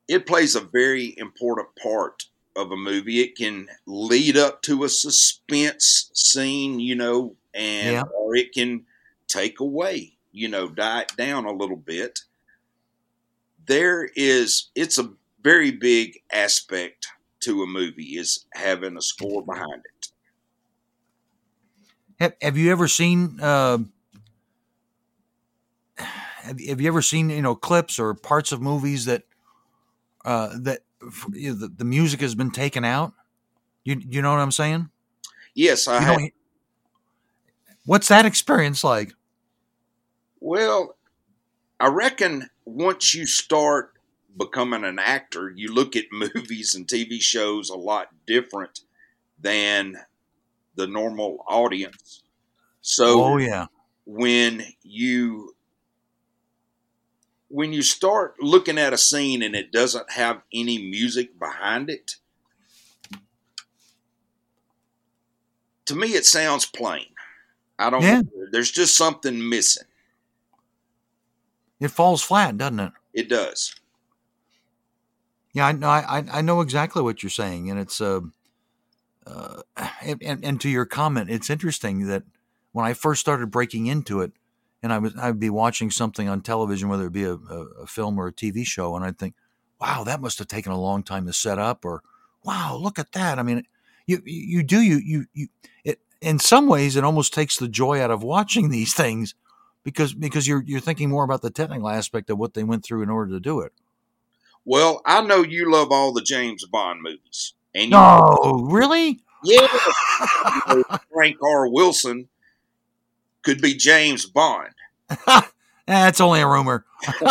[0.09, 2.28] it plays a very important part
[2.59, 3.21] of a movie.
[3.21, 8.05] It can lead up to a suspense scene, you know, and Yeah.
[8.15, 8.87] or it can
[9.29, 12.21] take away, you know, die it down a little bit.
[13.67, 17.07] There is it's a very big aspect
[17.41, 20.09] to a movie is having a score behind it.
[22.21, 23.79] have, have you ever seen uh,
[25.97, 29.25] have, have you ever seen you know clips or parts of movies that
[30.25, 33.13] uh, that f- you know, the, the music has been taken out?
[33.85, 34.91] You you know what i'm saying?
[35.55, 36.33] Yes, I
[37.85, 39.13] what's that experience like?
[40.41, 40.97] Well,
[41.81, 43.93] I reckon once you start
[44.37, 48.81] becoming an actor, you look at movies and TV shows a lot different
[49.41, 49.97] than
[50.75, 52.23] the normal audience.
[52.81, 53.67] So oh yeah.
[54.07, 55.55] when you
[57.49, 62.17] when you start looking at a scene and it doesn't have any music behind it,
[65.87, 67.07] to me it sounds plain.
[67.79, 68.23] I don't Yeah.
[68.53, 69.87] there's just something missing.
[71.81, 73.75] it falls flat doesn't it It does.
[75.53, 75.89] Yeah, I know.
[75.89, 78.21] I, I know exactly what you're saying, and it's uh,
[79.27, 79.63] uh,
[80.03, 82.25] and, and and to your comment, it's interesting that
[82.73, 84.33] when I first started breaking into it,
[84.83, 88.19] and I was I'd be watching something on television, whether it be a, a, film
[88.19, 89.35] or a TV show, and I'd think,
[89.81, 92.03] "Wow, that must have taken a long time to set up," or
[92.45, 93.65] "Wow, look at that." I mean,
[94.07, 95.49] you you do you you you
[95.85, 99.35] it in some ways it almost takes the joy out of watching these things
[99.85, 103.03] because because you're you're thinking more about the technical aspect of what they went through
[103.03, 103.73] in order to do it.
[104.65, 107.55] Well, I know you love all the James Bond movies.
[107.75, 109.21] And you, No, really?
[109.45, 109.67] yeah,
[110.69, 111.69] you know, Frank R.
[111.69, 112.29] Wilson
[113.43, 114.75] could be James Bond.
[115.87, 116.85] That's only a rumor.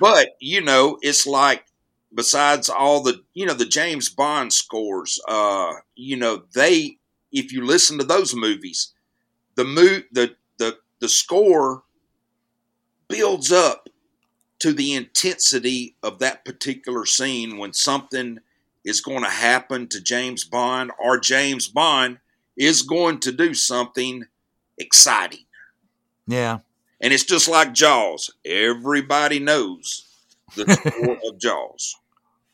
[0.00, 1.64] But, you know, it's like
[2.12, 6.98] besides all the, you know, the James Bond scores, uh, you know, they
[7.32, 8.92] if you listen to those movies,
[9.56, 11.84] the mo- the the the score
[13.08, 13.88] builds up
[14.60, 18.38] to the intensity of that particular scene when something
[18.84, 22.18] is going to happen to James Bond or James Bond
[22.56, 24.26] is going to do something
[24.78, 25.44] exciting.
[26.26, 26.58] yeah.
[27.00, 28.30] And it's just like Jaws.
[28.46, 30.06] Everybody knows
[30.56, 31.96] the score of Jaws.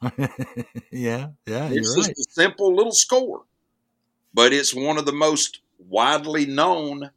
[0.91, 1.29] yeah.
[1.47, 1.68] Yeah.
[1.71, 2.18] It's just right.
[2.18, 3.43] a simple little score,
[4.35, 7.11] but it's one of the most widely known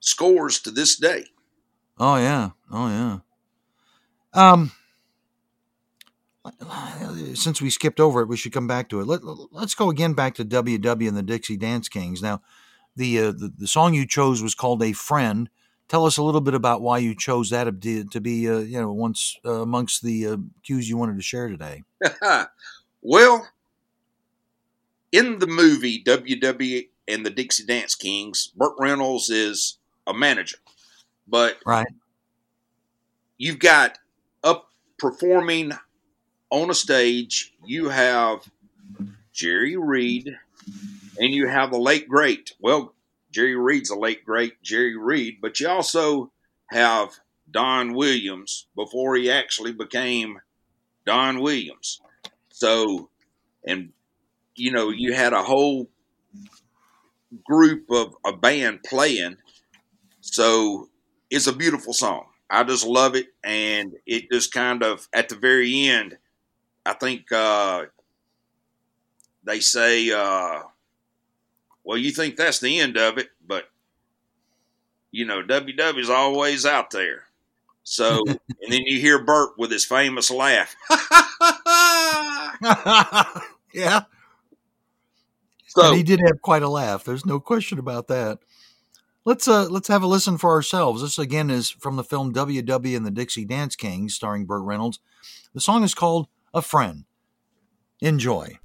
[0.00, 1.24] scores to this day.
[1.98, 2.50] Oh yeah.
[2.70, 3.18] Oh yeah.
[4.32, 4.72] Um.
[7.34, 9.06] Since we skipped over it, we should come back to it.
[9.06, 9.20] Let,
[9.52, 12.22] let's go again back to WW and the Dixie Dance Kings.
[12.22, 12.40] Now,
[12.96, 15.48] the, uh, the the song you chose was called "A Friend."
[15.88, 18.92] Tell us a little bit about why you chose that to be, uh, you know,
[18.92, 21.82] once uh, amongst the uh, cues you wanted to share today.
[23.02, 23.48] well,
[25.10, 30.58] in the movie WW and the Dixie Dance Kings, Burt Reynolds is a manager,
[31.26, 31.88] but Right.
[33.36, 33.98] you've got
[34.44, 35.72] up performing
[36.50, 37.52] on a stage.
[37.64, 38.48] You have
[39.32, 40.36] Jerry Reed,
[41.20, 42.54] and you have the late great.
[42.58, 42.94] Well,
[43.30, 46.32] Jerry Reed's a late great Jerry Reed, but you also
[46.70, 50.40] have Don Williams before he actually became
[51.04, 52.00] Don Williams.
[52.48, 53.10] So,
[53.64, 53.92] and
[54.56, 55.90] you know, you had a whole
[57.44, 59.36] group of a band playing.
[60.22, 60.88] So,
[61.30, 62.26] it's a beautiful song.
[62.48, 66.16] I just love it, and it just kind of at the very end.
[66.84, 67.84] I think uh,
[69.44, 70.62] they say, uh,
[71.90, 73.64] "Well, you think that's the end of it, but
[75.10, 77.24] you know, WW's always out there."
[77.82, 78.38] So, and
[78.68, 80.76] then you hear Burt with his famous laugh.
[83.74, 84.02] yeah.
[85.66, 87.02] so, and he did have quite a laugh.
[87.02, 88.38] There's no question about that.
[89.24, 91.02] Let's uh let's have a listen for ourselves.
[91.02, 95.00] This again is from the film WW and the Dixie Dance Kings, starring Burt Reynolds.
[95.54, 97.04] The song is called "A Friend."
[98.00, 98.60] Enjoy.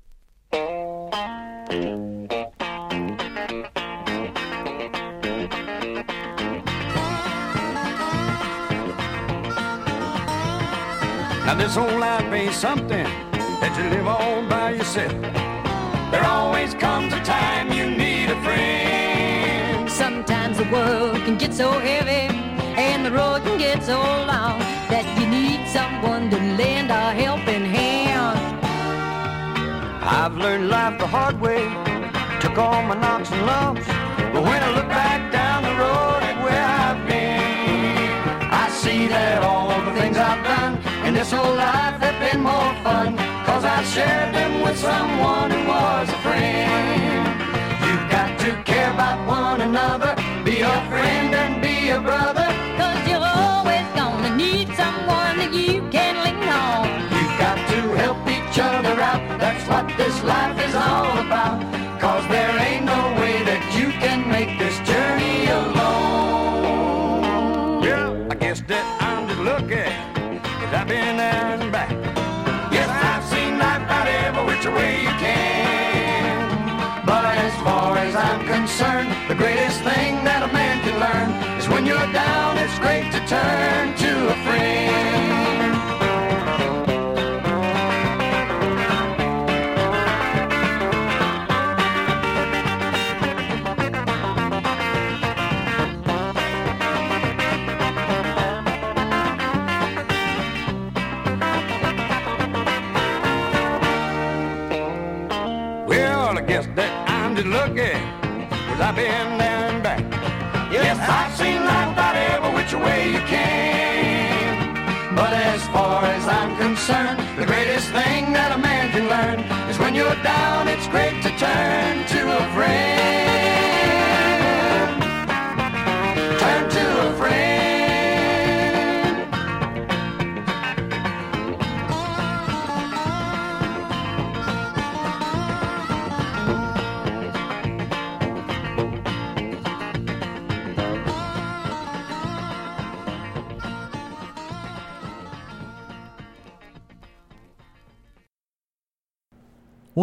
[11.46, 13.06] Now this whole life ain't something
[13.62, 15.14] that you live all by yourself.
[16.12, 19.88] There always comes a time you need a friend.
[19.88, 22.36] Sometimes the world can get so heavy
[22.82, 24.58] and the road can get so long
[24.90, 28.40] that you need someone to lend a helping hand.
[30.04, 31.64] I've learned life the hard way,
[32.42, 33.86] took all my knocks and lumps.
[34.34, 39.44] But when I look back down the road at where I've been, I see that
[39.44, 39.55] all
[41.26, 43.18] this whole life have been more fun.
[43.48, 47.26] Cause I shared them with someone who was a friend.
[47.86, 50.14] You've got to care about one another,
[50.44, 52.45] be a friend and be a brother.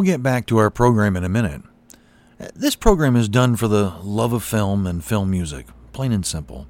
[0.03, 1.63] We'll get back to our program in a minute.
[2.57, 6.67] This program is done for the love of film and film music, plain and simple.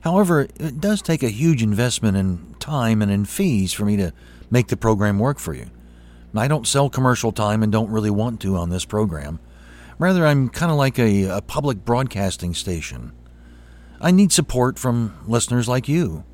[0.00, 4.14] However, it does take a huge investment in time and in fees for me to
[4.50, 5.66] make the program work for you.
[6.34, 9.40] I don't sell commercial time and don't really want to on this program.
[9.98, 13.12] Rather, I'm kind of like a, a public broadcasting station.
[14.00, 16.24] I need support from listeners like you.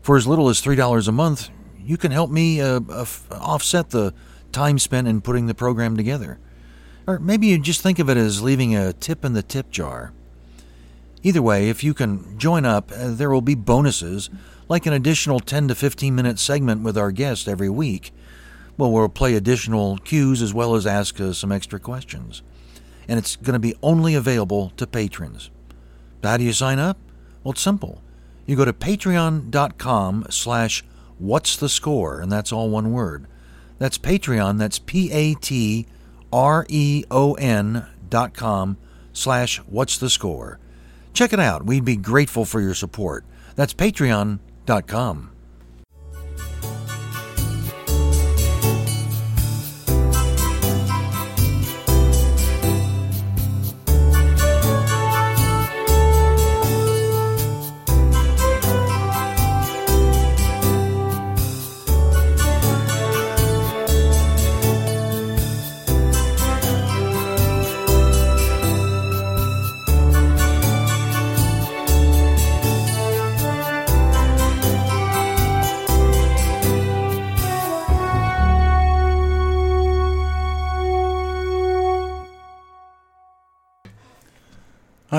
[0.00, 4.14] For as little as $3 a month, you can help me uh, uh, offset the
[4.52, 6.38] time spent in putting the program together.
[7.06, 10.12] Or maybe you just think of it as leaving a tip in the tip jar.
[11.22, 14.30] Either way, if you can join up, uh, there will be bonuses,
[14.68, 18.12] like an additional 10 to 15 minute segment with our guest every week.
[18.76, 22.42] Well, we'll play additional cues as well as ask uh, some extra questions.
[23.06, 25.50] And it's going to be only available to patrons.
[26.22, 26.96] How do you sign up?
[27.42, 28.02] Well, it's simple.
[28.46, 30.84] You go to patreon.com slash
[31.18, 33.26] what's the score, and that's all one word.
[33.80, 35.86] That's Patreon, that's P-A-T-R-E-O-N
[38.10, 38.76] dot com
[39.14, 40.58] slash what's the score.
[41.14, 41.64] Check it out.
[41.64, 43.24] We'd be grateful for your support.
[43.56, 45.29] That's patreon.com.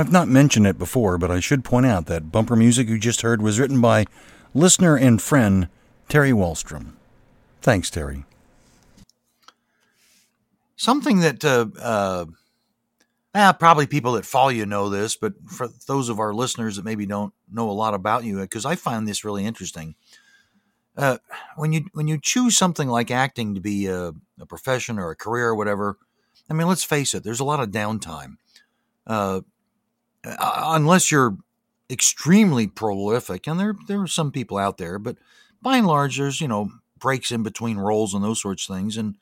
[0.01, 3.21] I've not mentioned it before, but I should point out that bumper music you just
[3.21, 4.05] heard was written by
[4.51, 5.69] listener and friend
[6.09, 6.93] Terry Wallstrom.
[7.61, 8.25] Thanks, Terry.
[10.75, 12.25] Something that uh, uh,
[13.35, 16.85] ah, probably people that follow you know this, but for those of our listeners that
[16.85, 19.93] maybe don't know a lot about you, because I find this really interesting.
[20.97, 21.19] Uh,
[21.57, 25.15] when you when you choose something like acting to be a, a profession or a
[25.15, 25.99] career or whatever,
[26.49, 28.37] I mean, let's face it, there's a lot of downtime.
[29.05, 29.41] Uh,
[30.23, 31.37] unless you're
[31.89, 35.17] extremely prolific, and there there are some people out there, but
[35.61, 38.97] by and large, there's you know breaks in between roles and those sorts of things,
[38.97, 39.15] and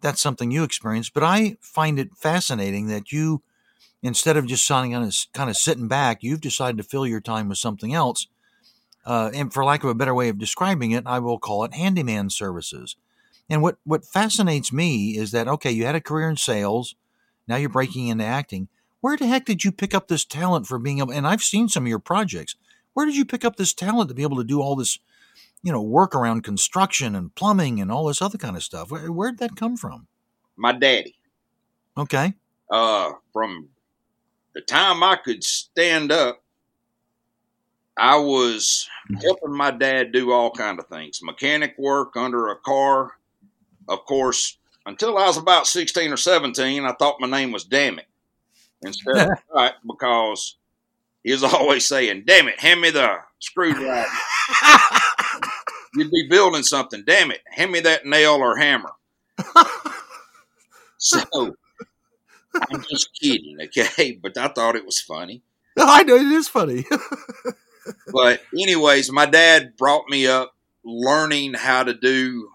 [0.00, 1.10] that's something you experience.
[1.10, 3.42] But I find it fascinating that you,
[4.02, 7.48] instead of just signing on kind of sitting back, you've decided to fill your time
[7.48, 8.26] with something else.
[9.04, 11.74] Uh, and for lack of a better way of describing it, I will call it
[11.74, 12.96] handyman services.
[13.48, 16.94] And what what fascinates me is that okay, you had a career in sales,
[17.48, 18.68] now you're breaking into acting.
[19.00, 21.12] Where the heck did you pick up this talent for being able?
[21.12, 22.54] And I've seen some of your projects.
[22.92, 24.98] Where did you pick up this talent to be able to do all this,
[25.62, 28.90] you know, work around construction and plumbing and all this other kind of stuff?
[28.90, 30.06] Where, where'd that come from?
[30.56, 31.16] My daddy.
[31.96, 32.34] Okay.
[32.70, 33.68] Uh, from
[34.54, 36.42] the time I could stand up,
[37.96, 38.88] I was
[39.20, 43.12] helping my dad do all kind of things, mechanic work under a car.
[43.88, 47.98] Of course, until I was about sixteen or seventeen, I thought my name was Damn
[47.98, 48.06] it
[48.82, 50.56] instead of right because
[51.22, 54.06] he was always saying, "Damn it, hand me the screwdriver."
[55.94, 57.02] You'd be building something.
[57.04, 58.92] Damn it, hand me that nail or hammer.
[60.98, 61.56] so
[62.54, 64.12] I'm just kidding, okay?
[64.12, 65.42] But I thought it was funny.
[65.76, 66.84] I know it is funny.
[68.12, 70.54] But anyways, my dad brought me up
[70.84, 72.50] learning how to do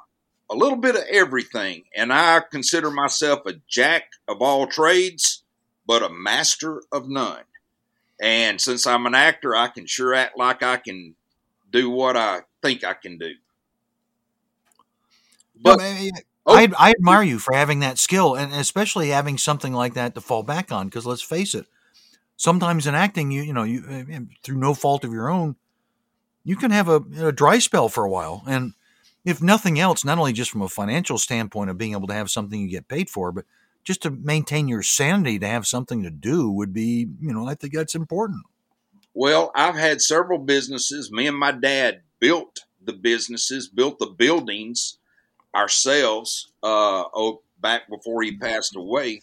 [0.49, 5.43] a little bit of everything, and I consider myself a jack of all trades,
[5.87, 7.43] but a master of none.
[8.21, 11.15] And since I'm an actor, I can sure act like I can
[11.71, 13.33] do what I think I can do.
[15.63, 16.11] No, But I,
[16.47, 16.55] Oh.
[16.55, 20.21] I, I admire you for having that skill, and especially having something like that to
[20.21, 20.87] fall back on.
[20.87, 21.65] Because let's face it,
[22.37, 25.55] sometimes in acting, you you know, you uh, through no fault of your own,
[26.43, 28.73] you can have a, a dry spell for a while, and
[29.25, 32.31] if nothing else, not only just from a financial standpoint of being able to have
[32.31, 33.45] something you get paid for, but
[33.85, 37.53] just to maintain your sanity to have something to do would be, you know, I
[37.53, 38.43] think that's important.
[39.13, 41.11] Well, I've had several businesses.
[41.11, 44.97] Me and my dad built the businesses, built the buildings
[45.55, 49.21] ourselves uh, oh, back before he passed away.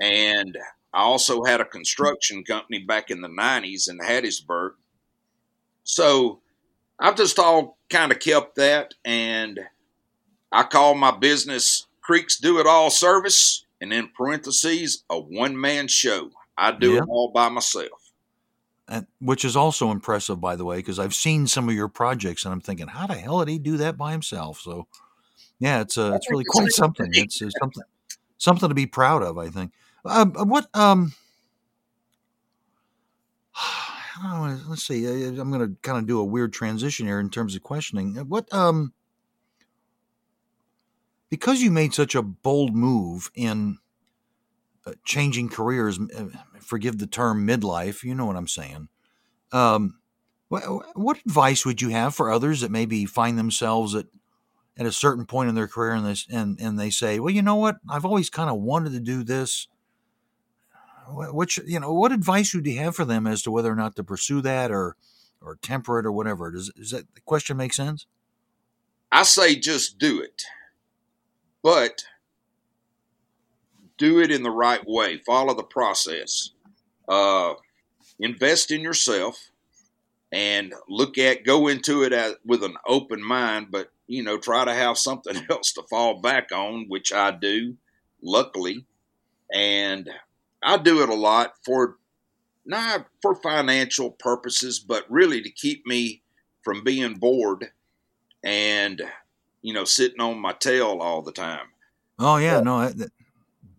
[0.00, 0.56] And
[0.92, 4.70] I also had a construction company back in the 90s in Hattiesburg.
[5.84, 6.40] So
[6.98, 8.94] I've just all kind of kept that.
[9.04, 9.60] And
[10.50, 15.86] I call my business Creeks Do It All Service, and in parentheses, a one man
[15.88, 16.30] show.
[16.56, 16.98] I do Yeah.
[17.02, 18.00] it all by myself.
[18.86, 22.44] and which is also impressive, by the way, because I've seen some of your projects,
[22.44, 24.60] and I'm thinking, how the hell did he do that by himself?
[24.60, 24.86] So,
[25.58, 27.08] yeah, it's uh, it's really quite something.
[27.12, 27.82] It's, uh something
[28.36, 29.38] something to be proud of.
[29.38, 29.72] I think.
[30.04, 31.14] Um, uh, what um.
[33.56, 35.04] I don't know, let's see.
[35.06, 38.16] I'm going to kind of do a weird transition here in terms of questioning.
[38.18, 38.92] Uh, What um,
[41.34, 43.78] because you made such a bold move in
[44.86, 46.26] uh, changing careers, uh,
[46.60, 48.86] forgive the term midlife, you know what I'm saying.
[49.50, 49.98] Um,
[50.46, 50.62] what,
[50.96, 54.06] what advice would you have for others that maybe find themselves at
[54.76, 57.42] at a certain point in their career and they, and, and they say, well, you
[57.42, 59.68] know what, I've always kind of wanted to do this.
[61.08, 63.76] What, what you know, what advice would you have for them as to whether or
[63.76, 64.96] not to pursue that or
[65.40, 66.52] or temper it or whatever?
[66.52, 68.06] Does, does that question make sense?
[69.12, 70.42] I say just do it,
[71.64, 72.04] but
[73.96, 75.18] do it in the right way.
[75.26, 76.50] Follow the process.
[77.08, 77.54] Uh,
[78.20, 79.50] invest in yourself
[80.30, 84.64] and look at go into it as, with an open mind, but you know try
[84.64, 87.76] to have something else to fall back on, which I do,
[88.22, 88.84] luckily,
[89.52, 90.10] and
[90.62, 91.96] I do it a lot for
[92.66, 96.22] not for financial purposes, but really to keep me
[96.62, 97.70] from being bored
[98.42, 99.02] and
[99.64, 101.66] you know sitting on my tail all the time.
[102.18, 103.12] Oh yeah, no, that, that,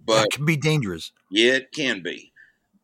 [0.06, 1.14] But that can be dangerous.
[1.32, 2.34] yeah, it can be.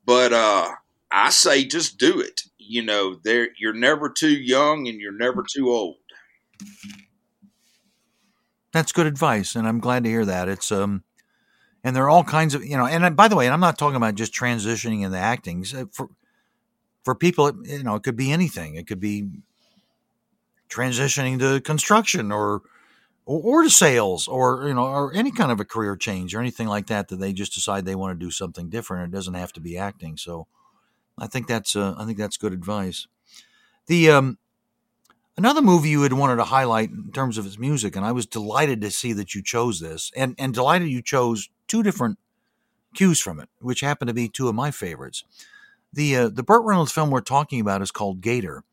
[0.06, 0.70] But uh
[1.12, 2.43] I say just do it.
[2.58, 5.97] You know, there you're never too young and you're never too old.
[8.72, 10.47] That's good advice, and I'm glad to hear that.
[10.47, 11.04] It's um,
[11.84, 12.86] and there are all kinds of you know.
[12.86, 15.66] And uh, by the way, I'm not talking about just transitioning into acting.
[15.91, 16.08] For
[17.04, 18.76] for people, it- you know, it could be anything.
[18.76, 19.28] It could be
[20.70, 22.62] transitioning to construction or
[23.39, 26.67] or, to sales or you know or any kind of a career change or anything
[26.67, 29.13] like that that they just decide they want to do something different.
[29.13, 30.17] It doesn't have to be acting.
[30.17, 30.47] So
[31.17, 33.07] I think that's uh, I think that's good advice.
[33.88, 34.38] The um,
[35.38, 38.25] another movie you had wanted to highlight in terms of its music, and I was
[38.25, 42.17] delighted to see that you chose this, and and delighted you chose two different
[42.93, 45.23] cues from it, which happen to be two of my favorites.
[45.93, 48.63] The uh, the Burt Reynolds film we're talking about is called Gator,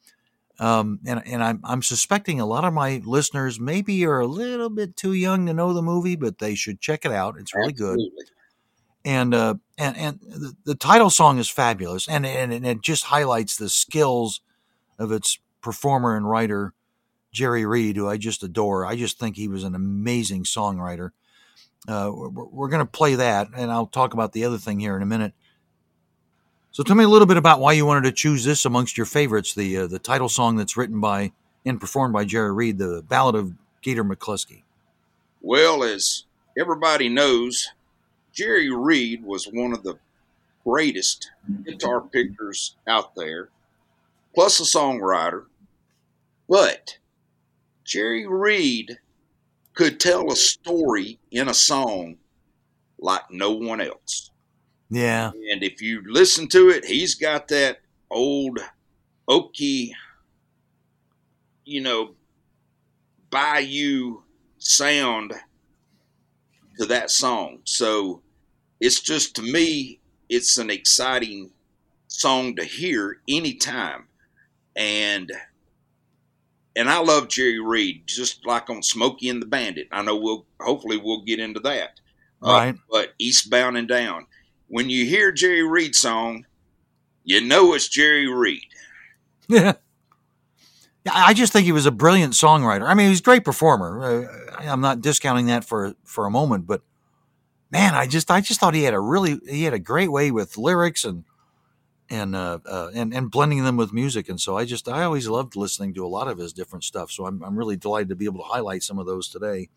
[0.58, 4.70] um, and and I'm I'm suspecting a lot of my listeners maybe are a little
[4.70, 7.36] bit too young to know the movie, but they should check it out.
[7.38, 8.00] It's really good
[9.04, 13.04] and uh, and and the, the title song is fabulous, and and and it just
[13.04, 14.40] highlights the skills
[14.98, 16.74] of its performer and writer
[17.32, 18.84] Jerry Reed, who I just adore.
[18.84, 21.10] I just think he was an amazing songwriter.
[21.88, 24.96] Uh, we're we're going to play that, and I'll talk about the other thing here
[24.96, 25.32] in a minute.
[26.70, 29.06] So, tell me a little bit about why you wanted to choose this amongst your
[29.06, 31.32] favorites, the uh, the title song that's written by
[31.64, 33.52] and performed by Jerry Reed, the Ballad of
[33.82, 34.62] Gator McCluskey.
[35.40, 36.24] Well, as
[36.58, 37.68] everybody knows,
[38.32, 39.98] Jerry Reed was one of the
[40.64, 41.30] greatest
[41.64, 43.48] guitar pickers out there,
[44.34, 45.46] plus a songwriter.
[46.48, 46.98] But
[47.84, 48.98] Jerry Reed
[49.74, 52.16] could tell a story in a song
[52.98, 54.27] like no one else.
[54.90, 55.30] Yeah.
[55.52, 57.78] And if you listen to it, he's got that
[58.10, 58.58] old
[59.28, 59.90] oaky,
[61.64, 62.14] you know,
[63.30, 64.22] bayou
[64.58, 65.34] sound
[66.78, 67.58] to that song.
[67.64, 68.22] So
[68.80, 71.50] it's just to me, it's an exciting
[72.06, 74.06] song to hear anytime.
[74.76, 75.30] And
[76.76, 79.88] and I love Jerry Reed, just like on Smokey and the Bandit.
[79.90, 81.98] I know we'll hopefully we'll get into that.
[82.40, 82.74] Uh, Right.
[82.88, 84.26] but Eastbound and Down.
[84.68, 86.46] When you hear Jerry Reed song,
[87.24, 88.62] you know it's Jerry Reed.
[89.48, 89.74] Yeah.
[91.10, 92.86] I just think he was a brilliant songwriter.
[92.86, 94.02] I mean, he was a great performer.
[94.02, 96.82] Uh, I'm not discounting that for for a moment, but
[97.70, 100.30] man, I just I just thought he had a really he had a great way
[100.30, 101.24] with lyrics and
[102.10, 104.28] and uh, uh, and and blending them with music.
[104.28, 107.10] And so I just I always loved listening to a lot of his different stuff.
[107.10, 109.68] So I'm I'm really delighted to be able to highlight some of those today.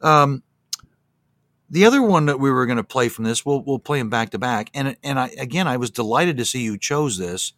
[0.00, 0.42] Um,
[1.72, 4.10] the other one that we were going to play from this, we'll we'll play them
[4.10, 4.70] back to back.
[4.74, 7.54] And and I again, I was delighted to see you chose this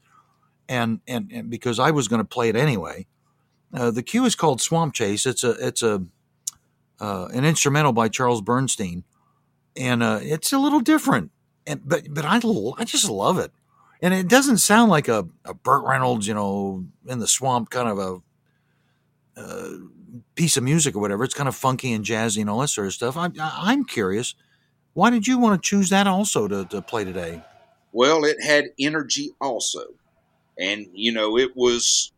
[0.68, 3.06] and and, and because I was going to play it anyway.
[3.72, 5.26] Uh, the cue is called Swamp Chase.
[5.26, 6.04] It's a it's a
[7.00, 9.02] uh, an instrumental by Charles Bernstein,
[9.76, 11.32] and uh, it's a little different.
[11.66, 13.50] And but but I I just love it,
[14.00, 17.88] and it doesn't sound like a, a Burt Reynolds, you know, in the swamp kind
[17.88, 19.70] of a uh,
[20.34, 21.24] piece of music or whatever.
[21.24, 23.16] It's kind of funky and jazzy and all that sort of stuff.
[23.16, 24.34] I'm I'm curious,
[24.92, 27.42] why did you want to choose that also to, to play today?
[27.92, 29.86] Well, it had energy also.
[30.58, 32.12] And, you know, it was,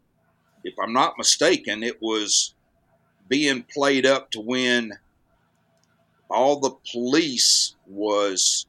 [0.65, 2.55] if I'm not mistaken, it was
[3.29, 4.93] being played up to when
[6.31, 8.67] all the police was,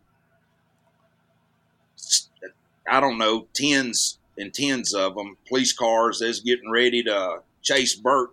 [2.90, 7.96] I don't know, tens and tens of them, police cars, that's getting ready to chase
[7.96, 8.30] Burt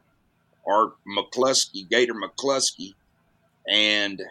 [0.64, 2.94] or McCluskey, Gator McCluskey.
[3.68, 4.22] And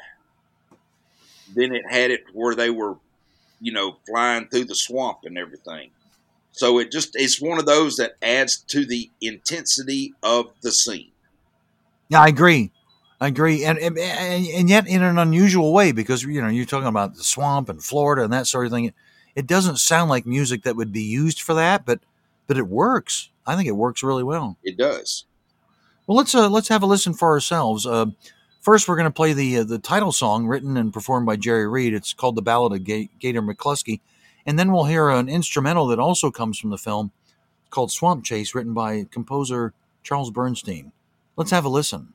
[1.56, 2.98] then it had it where they were
[3.64, 5.90] you know, flying through the swamp and everything.
[6.52, 11.12] So it just it's one of those that adds to the intensity of the scene.
[12.10, 12.72] Yeah, I agree.
[13.22, 16.90] I agree, and, and and yet in an unusual way because you know you're talking
[16.90, 18.86] about the swamp and Florida and that sort of thing.
[18.86, 18.94] It,
[19.34, 22.02] it doesn't sound like music that would be used for that, but
[22.48, 23.30] but it works.
[23.48, 24.58] I think it works really well.
[24.62, 25.24] It does.
[26.06, 27.86] Well, let's uh, let's have a listen for ourselves.
[27.86, 28.08] Uh,
[28.62, 31.68] first, we're going to play the uh, the title song written and performed by Jerry
[31.68, 31.94] Reed.
[31.94, 34.02] It's called "The Ballad of Ga- Gator McCluskey,"
[34.46, 37.12] and then we'll hear an instrumental that also comes from the film
[37.70, 39.74] called "Swamp Chase," written by composer
[40.04, 40.92] Charles Bernstein.
[41.38, 42.14] Let's have a listen.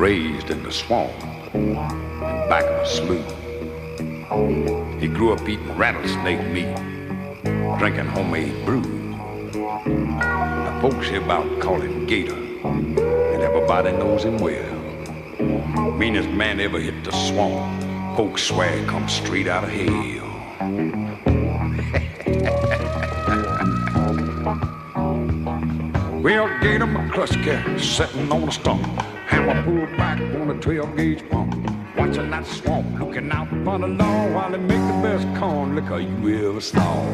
[0.00, 1.12] Raised in the swamp
[1.52, 1.74] and
[2.48, 3.36] back of a slough.
[4.98, 6.74] He grew up eating rattlesnake meat,
[7.78, 8.80] drinking homemade brew.
[8.80, 15.92] The folks hear about call him Gator, and everybody knows him well.
[15.98, 18.16] Meanest man ever hit the swamp.
[18.16, 20.28] Folks swear he come straight out of hell.
[26.20, 28.86] Well, Gator McCluskey sitting on a stump,
[29.54, 31.54] hammer pulled back on a 12 gauge pump,
[31.96, 36.00] watching that swamp, looking out for the law while they make the best corn liquor
[36.00, 37.04] you ever saw.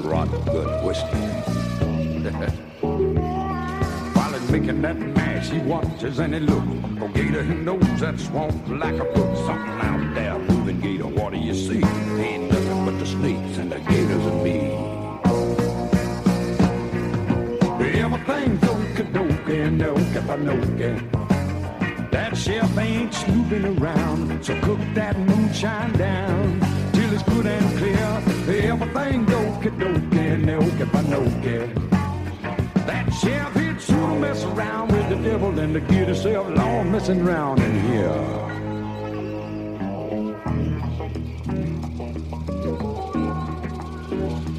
[0.00, 1.06] Rotten good whiskey.
[4.14, 6.66] while he's making that mash, he watches and he looks.
[6.98, 9.36] For Gator, he knows that swamp like a book.
[9.46, 11.06] Something out there moving, Gator.
[11.06, 11.82] What do you see?
[11.84, 14.71] Ain't nothing but the snakes and the gators and me.
[19.62, 20.90] Okie-dokie, no-ka-no-ka.
[22.10, 26.60] That chef ain't snooping around, so cook that moonshine down
[26.92, 28.22] till it's good and clear.
[28.70, 31.66] Everything's okie-dokie, no-ka-no-ka.
[32.86, 37.20] That chef he'd sure mess around with the devil and to get himself long messing
[37.22, 38.61] around in here.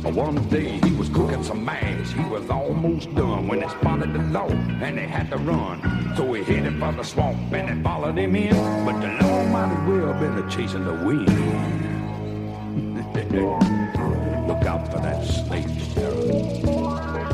[0.04, 2.12] One day he was cooking some mash.
[2.12, 5.80] He was almost done when they spotted the law and they had to run.
[6.18, 8.54] So he headed for the swamp and they followed him in.
[8.86, 11.30] But the law might as well been chasing the wind.
[14.48, 17.33] Look out for that snake, Sheriff.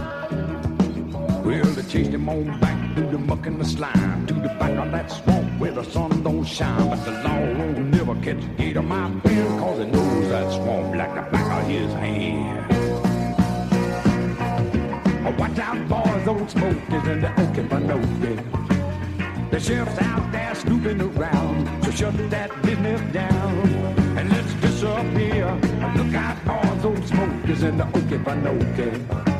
[1.49, 4.77] Well, they chased him on back through the muck and the slime to the back
[4.77, 6.87] of that swamp where the sun don't shine.
[6.87, 10.95] But the law won't never catch a gator, my friend, cause he knows that swamp
[10.95, 12.67] like the back of his hand.
[15.25, 19.49] Oh, watch out, boys, old smoke is in the Okefenokee.
[19.49, 23.67] The sheriff's out there snooping around, so shut that business down
[24.19, 25.51] and let's disappear.
[25.95, 29.38] Look out, boys, old smoke is in the Okefenokee.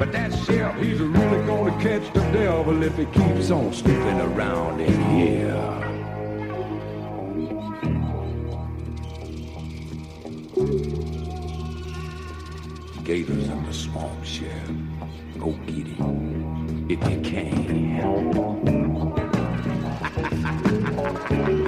[0.00, 4.80] But that sheriff, he's really gonna catch the devil if he keeps on snooping around
[4.80, 5.52] in here.
[13.04, 14.70] Gators in the swamp, Sheriff.
[15.38, 17.60] Go get him if you can.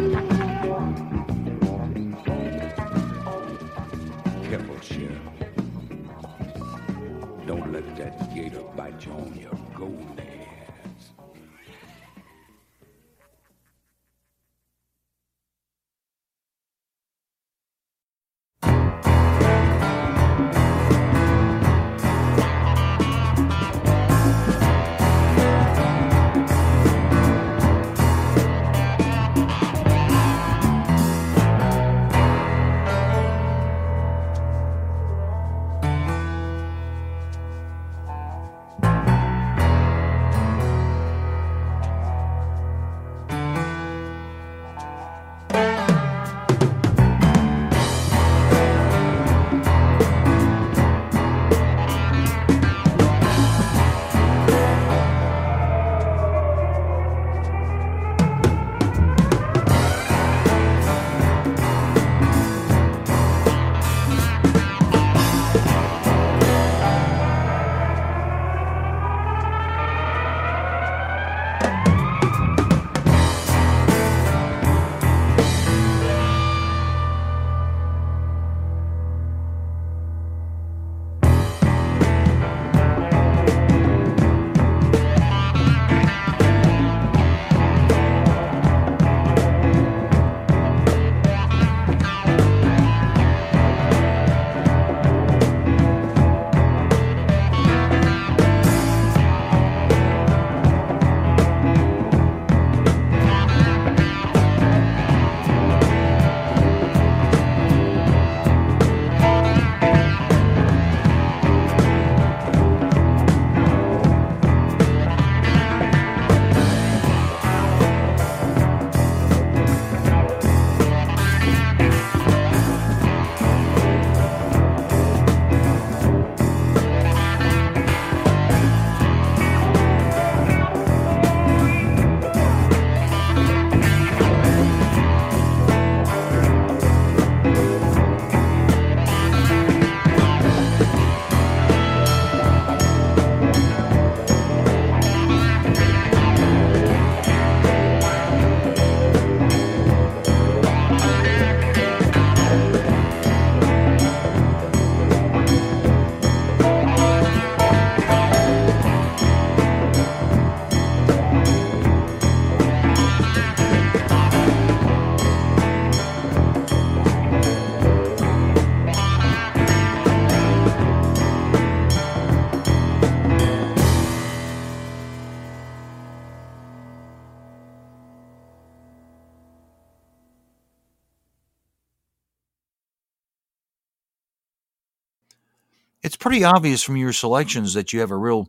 [186.23, 188.49] pretty obvious from your selections that you have a real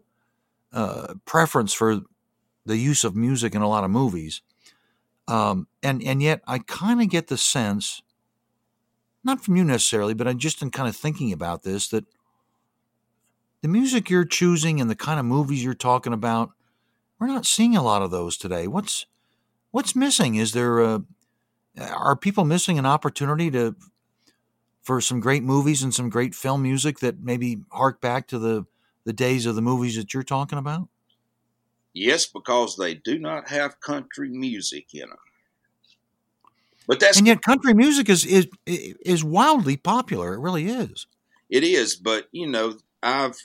[0.71, 2.01] uh, preference for
[2.67, 4.43] the use of music in a lot of movies.
[5.28, 8.03] Um, and and yet I kind of get the sense,
[9.24, 12.05] not from you necessarily, but I just in kind of thinking about this that
[13.61, 16.51] the music you're choosing and the kind of movies you're talking about,
[17.19, 18.67] we're not seeing a lot of those today.
[18.67, 19.07] What's
[19.71, 20.36] what's missing?
[20.36, 21.03] Is there a,
[21.80, 23.76] are people missing an opportunity to
[24.84, 28.65] for some great movies and some great film music that maybe hark back to the
[29.05, 30.88] the days of the movies that you're talking about?
[31.95, 35.17] Yes, because they do not have country music in them.
[36.88, 40.34] But that's And yet country music is is is wildly popular.
[40.34, 41.07] It really is.
[41.49, 41.95] it is.
[41.95, 43.38] But you know, I've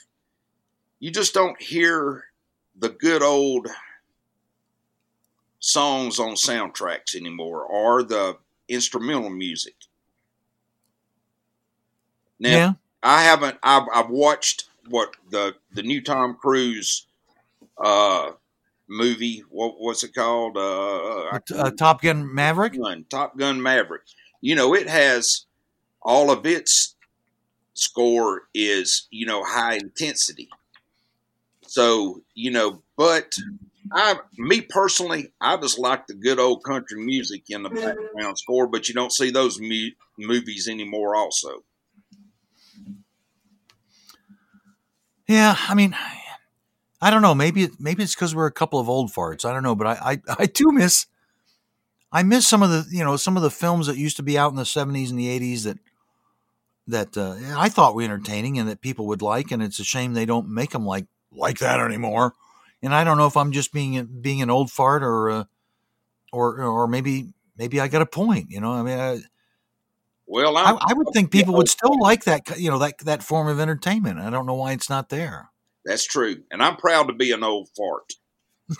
[0.99, 2.25] you just don't hear
[2.75, 3.67] the good old
[5.59, 8.37] songs on soundtracks anymore, or the
[8.67, 9.75] instrumental music.
[12.39, 12.73] Now, yeah.
[13.03, 13.57] I haven't.
[13.63, 17.05] I've, I've watched what the the new Tom Cruise
[17.77, 18.31] uh,
[18.87, 19.43] movie.
[19.49, 20.57] What what's it called?
[20.57, 22.77] Uh, Uh, Top Gun Maverick.
[22.77, 24.03] Gun, Top Gun Maverick.
[24.41, 25.45] You know, it has
[26.01, 26.95] all of its
[27.73, 30.49] score is you know high intensity.
[31.67, 33.37] So you know, but
[33.91, 38.67] I, me personally, I just like the good old country music in the background score.
[38.67, 41.15] But you don't see those mu- movies anymore.
[41.15, 41.63] Also,
[45.29, 45.95] Yeah, I mean,
[47.01, 47.35] I don't know.
[47.35, 49.45] Maybe maybe it's because we're a couple of old farts.
[49.45, 51.05] I don't know, but I, I I do miss
[52.11, 54.37] I miss some of the you know some of the films that used to be
[54.37, 55.77] out in the seventies and the eighties that
[56.87, 60.13] that uh, I thought were entertaining and that people would like, and it's a shame
[60.13, 62.33] they don't make them like like that anymore.
[62.81, 65.43] And I don't know if I'm just being being an old fart or uh,
[66.33, 68.47] or or maybe maybe I got a point.
[68.49, 69.19] You know, I mean, I,
[70.29, 73.23] well, I, I'm, would think people oh, would still like that you know that that
[73.23, 74.19] form of entertainment.
[74.19, 75.49] I don't know why it's not there.
[75.85, 78.13] that's true, and I'm proud to be an old fart.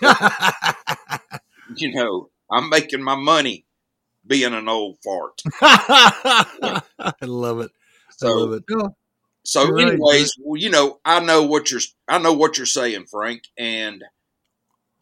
[1.76, 3.66] You know, I'm making my money
[4.26, 5.42] being an old fart.
[5.62, 6.82] I
[7.22, 7.72] love it.
[8.08, 8.64] I So, love it.
[8.72, 8.94] Oh,
[9.44, 12.66] so You're right, anyways, well, you know, I know what you're, I know what you're
[12.66, 14.04] saying, Frank, and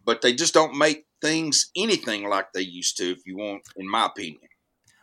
[0.04, 3.10] but they just don't make things anything like they used to.
[3.10, 4.47] If you want, in my opinion,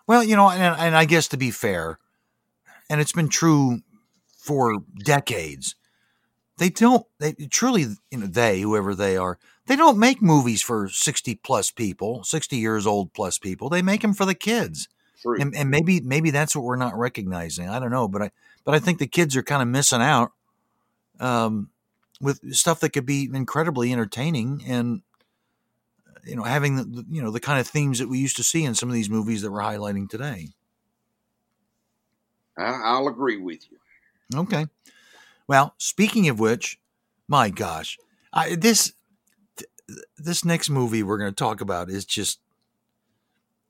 [0.07, 1.99] Well, you know, and, and I guess to be fair,
[2.89, 3.81] and it's been true
[4.37, 5.75] for decades,
[6.57, 10.87] they don't, they truly, you know, they, whoever they are, they don't make movies for
[10.87, 13.69] 60 plus people, 60 years old plus people.
[13.69, 14.87] They make them for the kids.
[15.21, 15.41] true.
[15.41, 17.67] And, and maybe, maybe that's what we're not recognizing.
[17.67, 18.31] I don't know, but I,
[18.63, 20.31] but I think the kids are kind of missing out
[21.19, 21.69] um,
[22.21, 25.01] with stuff that could be incredibly entertaining and,
[26.25, 28.63] you know, having the, you know, the kind of themes that we used to see
[28.63, 30.49] in some of these movies that we're highlighting today.
[32.57, 33.77] I'll agree with you.
[34.39, 34.67] Okay.
[35.47, 36.79] Well, speaking of which,
[37.27, 37.97] my gosh,
[38.33, 38.93] I, this
[40.17, 42.39] this next movie we're going to talk about is just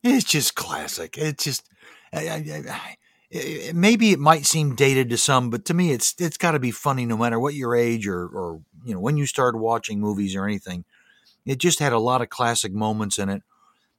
[0.03, 1.17] it's just classic.
[1.17, 1.67] It's just
[2.13, 2.97] I, I, I,
[3.29, 6.59] it, maybe it might seem dated to some, but to me, it's it's got to
[6.59, 9.99] be funny no matter what your age or or you know when you started watching
[9.99, 10.85] movies or anything.
[11.45, 13.43] It just had a lot of classic moments in it,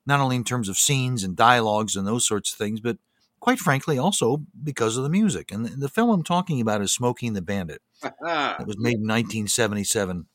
[0.04, 2.98] not only in terms of scenes and dialogues and those sorts of things, but
[3.40, 5.52] quite frankly, also because of the music.
[5.52, 7.82] And the, the film I'm talking about is Smokey and the Bandit.
[8.02, 10.26] It was made in 1977.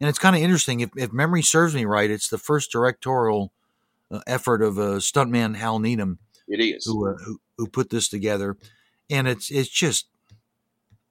[0.00, 0.80] And it's kind of interesting.
[0.80, 3.52] If, if memory serves me right, it's the first directorial
[4.10, 6.84] uh, effort of uh, stuntman Hal Needham it is.
[6.84, 8.56] who, uh, who who put this together.
[9.10, 10.06] And it's it's just,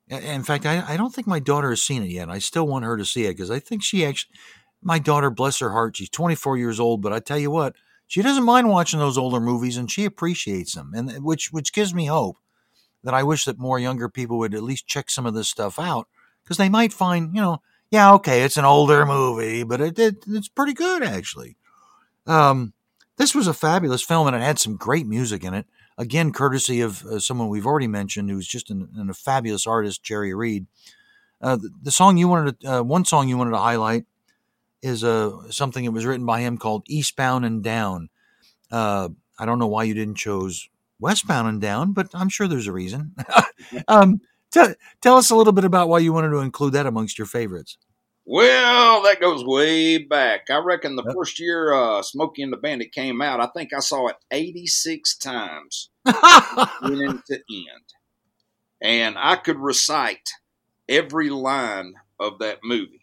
[0.10, 2.30] in fact, I, I don't think my daughter has seen it yet.
[2.30, 4.36] I still want her to see it because I think she actually,
[4.84, 7.76] my daughter, bless her heart, she's 24 years old, but I tell you what,
[8.08, 11.94] she doesn't mind watching those older movies and she appreciates them, and which which gives
[11.94, 12.38] me hope
[13.04, 15.78] that I wish that more younger people would at least check some of this stuff
[15.78, 16.08] out
[16.44, 17.62] because they might find, you know,
[17.92, 21.58] yeah, okay, it's an older movie, but it, it it's pretty good actually.
[22.26, 22.74] Um,
[23.18, 25.68] this was a fabulous film and it had some great music in it.
[25.98, 30.02] Again, courtesy of uh, someone we've already mentioned, who's just an, an, a fabulous artist,
[30.02, 30.66] Jerry Reed.
[31.40, 34.06] Uh, the, the, song you wanted, to, uh, one song you wanted to highlight,
[34.84, 38.10] is uh, something that was written by him called "Eastbound and Down."
[38.72, 39.10] Uh,
[39.40, 40.70] I don't know why you didn't choose
[41.00, 43.16] "Westbound and Down," but I'm sure there's a reason.
[43.88, 44.20] um,
[44.52, 47.28] t- tell us a little bit about why you wanted to include that amongst your
[47.28, 47.78] favorites.
[48.26, 50.50] Well, that goes way back.
[50.50, 51.16] I reckon the yep.
[51.16, 55.18] first year uh, Smokey and the Bandit came out, I think I saw it 86
[55.18, 57.94] times, beginning to end.
[58.82, 60.30] And I could recite
[60.88, 63.03] every line of that movie.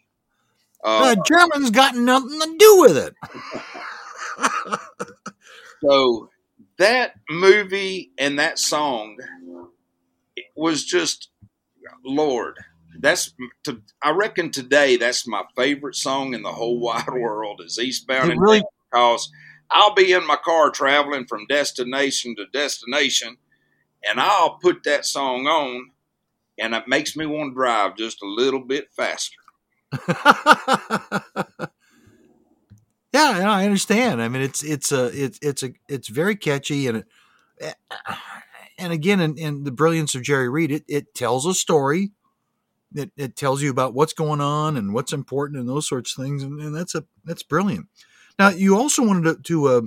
[0.83, 3.15] Uh, the Germans got nothing to do with it.
[5.83, 6.29] so
[6.77, 9.17] that movie and that song
[10.55, 11.29] was just,
[12.03, 12.57] Lord,
[12.99, 13.33] that's
[13.65, 18.29] to, I reckon today that's my favorite song in the whole wide world is Eastbound
[18.29, 19.31] it and really, because
[19.69, 23.37] I'll be in my car traveling from destination to destination
[24.03, 25.91] and I'll put that song on
[26.59, 29.40] and it makes me want to drive just a little bit faster.
[33.13, 34.21] yeah, I understand.
[34.21, 37.75] I mean, it's it's a it's it's a it's very catchy and it,
[38.81, 42.11] and again, in, in the brilliance of Jerry Reed, it, it tells a story.
[42.93, 46.23] It, it tells you about what's going on and what's important and those sorts of
[46.25, 47.87] things and, and that's a that's brilliant.
[48.37, 49.81] Now you also wanted to, to uh,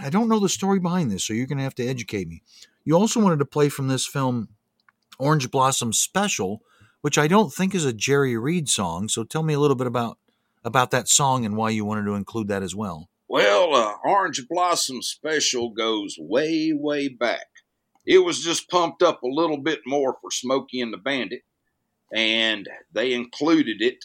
[0.00, 2.42] i don't know the story behind this so you're going to have to educate me.
[2.84, 4.48] You also wanted to play from this film
[5.18, 6.62] orange blossom special
[7.02, 9.86] which i don't think is a jerry reed song so tell me a little bit
[9.86, 10.18] about
[10.64, 14.42] about that song and why you wanted to include that as well well uh, orange
[14.48, 17.46] blossom special goes way way back
[18.04, 21.42] it was just pumped up a little bit more for Smokey and the Bandit.
[22.12, 24.04] and they included it,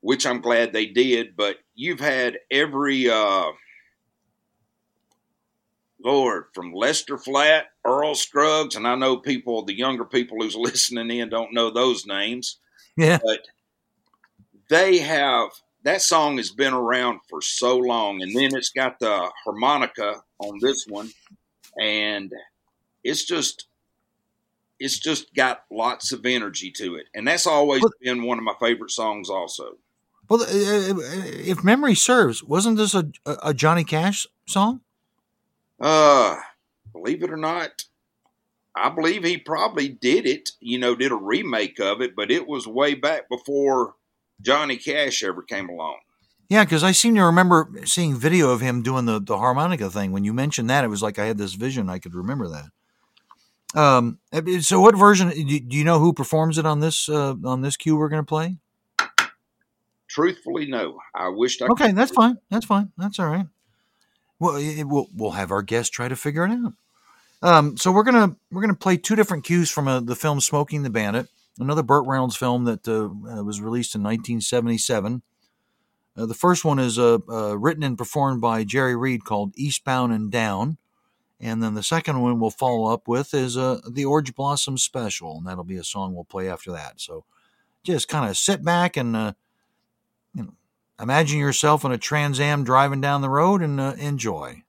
[0.00, 1.36] which I'm glad they did.
[1.36, 3.50] But you've had every uh,
[6.04, 11.10] Lord from Lester Flatt, Earl Scruggs, and I know people, the younger people who's listening
[11.10, 12.58] in, don't know those names.
[12.96, 13.18] Yeah.
[13.24, 13.40] But
[14.68, 15.50] they have
[15.82, 20.58] that song has been around for so long, and then it's got the harmonica on
[20.60, 21.10] this one,
[21.80, 22.32] and
[23.02, 23.66] it's just
[24.78, 28.44] it's just got lots of energy to it, and that's always Well- been one of
[28.44, 29.28] my favorite songs.
[29.30, 29.76] Also,
[30.28, 34.80] Well, uh, if memory serves, wasn't this a, a Johnny Cash song?
[35.80, 36.36] Uh,
[36.92, 37.84] believe it or not,
[38.74, 40.50] I believe he probably did it.
[40.60, 43.94] You know, did a remake of it, but it was way back before
[44.40, 45.98] Johnny Cash ever came along.
[46.48, 50.10] Yeah, because I seem to remember seeing video of him doing the, the harmonica thing.
[50.10, 51.88] When you mentioned that, it was like I had this vision.
[51.88, 52.70] I could remember that.
[53.72, 54.18] Um,
[54.60, 55.28] so what version?
[55.28, 58.26] Do you know who performs it on this uh, on this cue we're going to
[58.26, 58.56] play?
[60.08, 60.98] Truthfully, no.
[61.14, 62.38] I wished I could Okay, that's fine.
[62.50, 62.90] That's fine.
[62.98, 63.46] That's all right.
[64.40, 66.72] Well, it, we'll we'll have our guest try to figure it out.
[67.42, 70.76] Um, so we're gonna we're gonna play two different cues from uh the film "Smokey
[70.76, 71.28] and the Bandit,"
[71.58, 75.22] another Burt Reynolds film that uh, uh, was released in 1977.
[76.16, 80.12] Uh, the first one is uh, uh, written and performed by Jerry Reed, called "Eastbound
[80.12, 80.78] and Down,"
[81.38, 85.46] and then the second one we'll follow up with is the Orange Blossom Special, and
[85.46, 87.00] that'll be a song we'll play after that.
[87.00, 87.24] So
[87.84, 89.34] just kind of sit back and
[91.00, 94.62] imagine yourself in a Trans Am driving down the road and uh, enjoy.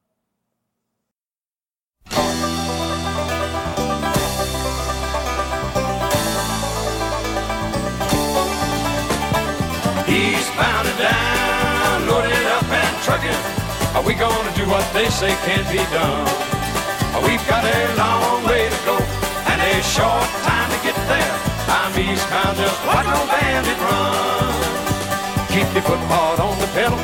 [10.08, 13.32] Eastbound and down, loaded up and trucking.
[13.96, 16.52] Are we gonna do what they say can't be done?
[17.24, 21.36] We've got a long way to go and a short time to get there.
[21.68, 24.51] I'm eastbound, just watch no bandit run.
[25.52, 26.95] Keep your foot hard on the pedal,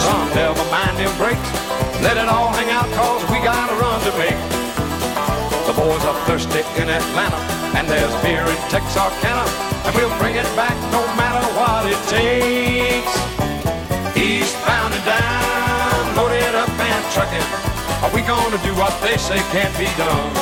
[0.00, 1.36] son, never mind them brakes.
[2.00, 4.40] Let it all hang out, cause we got a run to make.
[5.68, 7.36] The boys are thirsty in Atlanta,
[7.76, 9.44] and there's beer in Texarkana,
[9.84, 13.12] and we'll bring it back no matter what it takes.
[14.16, 17.48] Eastbound and down, loaded up and trucking.
[18.00, 20.32] Are we gonna do what they say can't be done?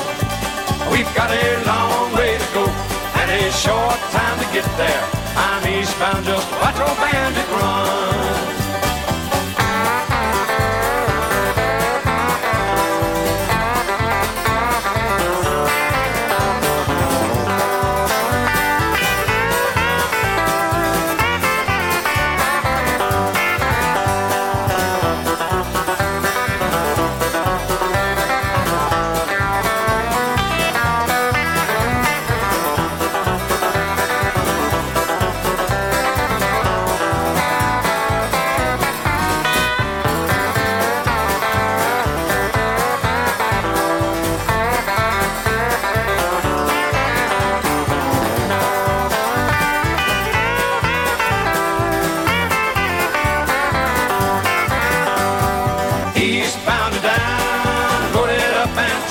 [0.95, 2.71] We've got a long way to go
[3.29, 5.05] a short time to get there.
[5.37, 8.28] I'm eastbound, just watch old bandit run.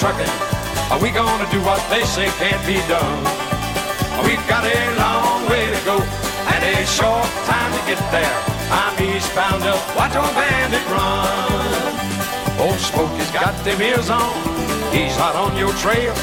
[0.08, 0.34] Trucking.
[0.91, 3.24] Are we gonna do what they say can't be done?
[4.24, 8.38] We've got a long way to go and a short time to get there.
[8.72, 11.91] I'm eastbound, just watch old bandit run.
[12.64, 14.32] Old Smokey's got them ears on,
[14.95, 16.16] he's hot on your trail.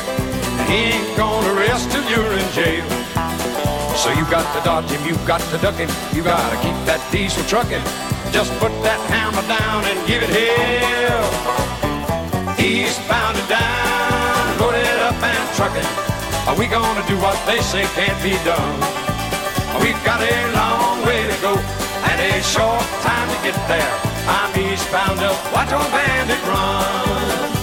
[0.65, 2.89] He ain't gonna rest till you're in jail.
[4.01, 7.01] So you got to dodge him, you got to duck him, you gotta keep that
[7.13, 7.85] diesel trucking.
[8.33, 11.84] Just put that hammer down and give it hell.
[12.65, 15.85] Eastbound and down, loaded up and trucking.
[16.49, 18.81] Are we gonna do what they say can't be done?
[19.83, 21.53] We've got a long way to go
[22.09, 23.95] and a short time to get there.
[24.27, 27.54] I'm eastbound, just watch old bandit run.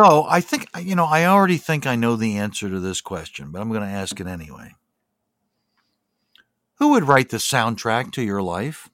[0.00, 3.50] So I think you know I already think I know the answer to this question,
[3.50, 4.74] but I'm going to ask it anyway.
[6.76, 8.88] Who would write the soundtrack to your life?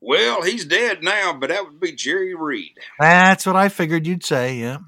[0.00, 2.72] Well, he's dead now, but that would be Jerry Reed.
[2.98, 4.56] That's what I figured you'd say.
[4.56, 4.78] Yeah,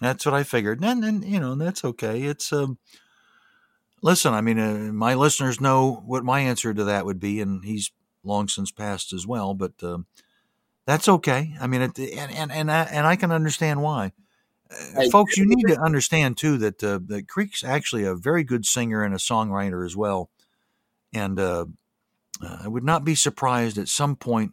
[0.00, 2.22] that's what I figured, and and you know that's okay.
[2.22, 2.78] It's um,
[4.02, 7.64] listen, I mean, uh, my listeners know what my answer to that would be, and
[7.64, 7.92] he's
[8.24, 9.54] long since passed as well.
[9.54, 10.06] But um,
[10.86, 11.54] that's okay.
[11.60, 14.12] I mean, it, and and and I, and I can understand why.
[14.70, 18.44] Uh, Hey, folks, you need to understand too that uh, that Creek's actually a very
[18.44, 20.30] good singer and a songwriter as well,
[21.12, 21.66] and uh,
[22.42, 24.52] uh, I would not be surprised at some point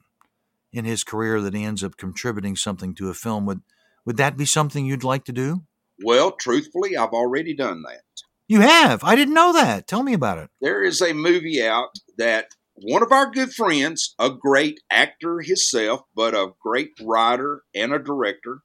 [0.71, 3.45] in his career that he ends up contributing something to a film.
[3.45, 3.61] Would
[4.05, 5.63] would that be something you'd like to do?
[6.03, 8.01] Well, truthfully, I've already done that.
[8.47, 9.03] You have.
[9.03, 9.87] I didn't know that.
[9.87, 10.49] Tell me about it.
[10.59, 12.49] There is a movie out that
[12.81, 17.99] one of our good friends, a great actor himself, but a great writer and a
[17.99, 18.59] director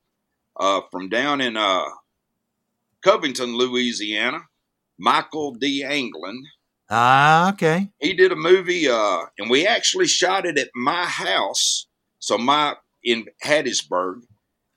[0.59, 1.85] uh, from down in uh,
[3.03, 4.41] Covington, Louisiana,
[4.99, 5.85] Michael D.
[5.85, 6.43] Anglin.
[6.89, 7.91] Ah, okay.
[8.01, 11.87] He did a movie, uh, and we actually shot it at my house.
[12.19, 14.23] So my in Hattiesburg,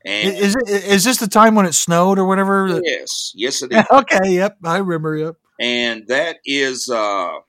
[0.05, 2.79] and Is it is this the time when it snowed or whatever?
[2.83, 3.85] yes, yes, it is.
[3.91, 4.33] okay.
[4.33, 4.57] Yep.
[4.63, 5.15] I remember.
[5.17, 5.35] Yep.
[5.59, 7.39] and that is a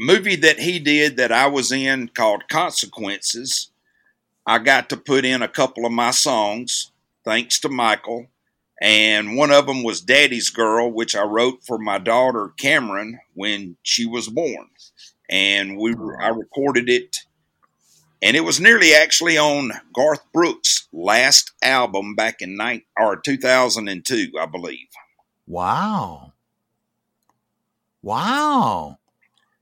[0.00, 3.70] movie that he did that I was in called Consequences.
[4.46, 6.90] I got to put in a couple of my songs,
[7.22, 8.28] thanks to Michael,
[8.80, 13.76] and one of them was Daddy's Girl, which I wrote for my daughter Cameron when
[13.82, 14.70] she was born,
[15.28, 17.18] and we I recorded it,
[18.22, 23.36] and it was nearly actually on Garth Brooks' last album back in nine or two
[23.36, 24.88] thousand and two, I believe.
[25.46, 26.32] Wow.
[28.02, 28.99] Wow.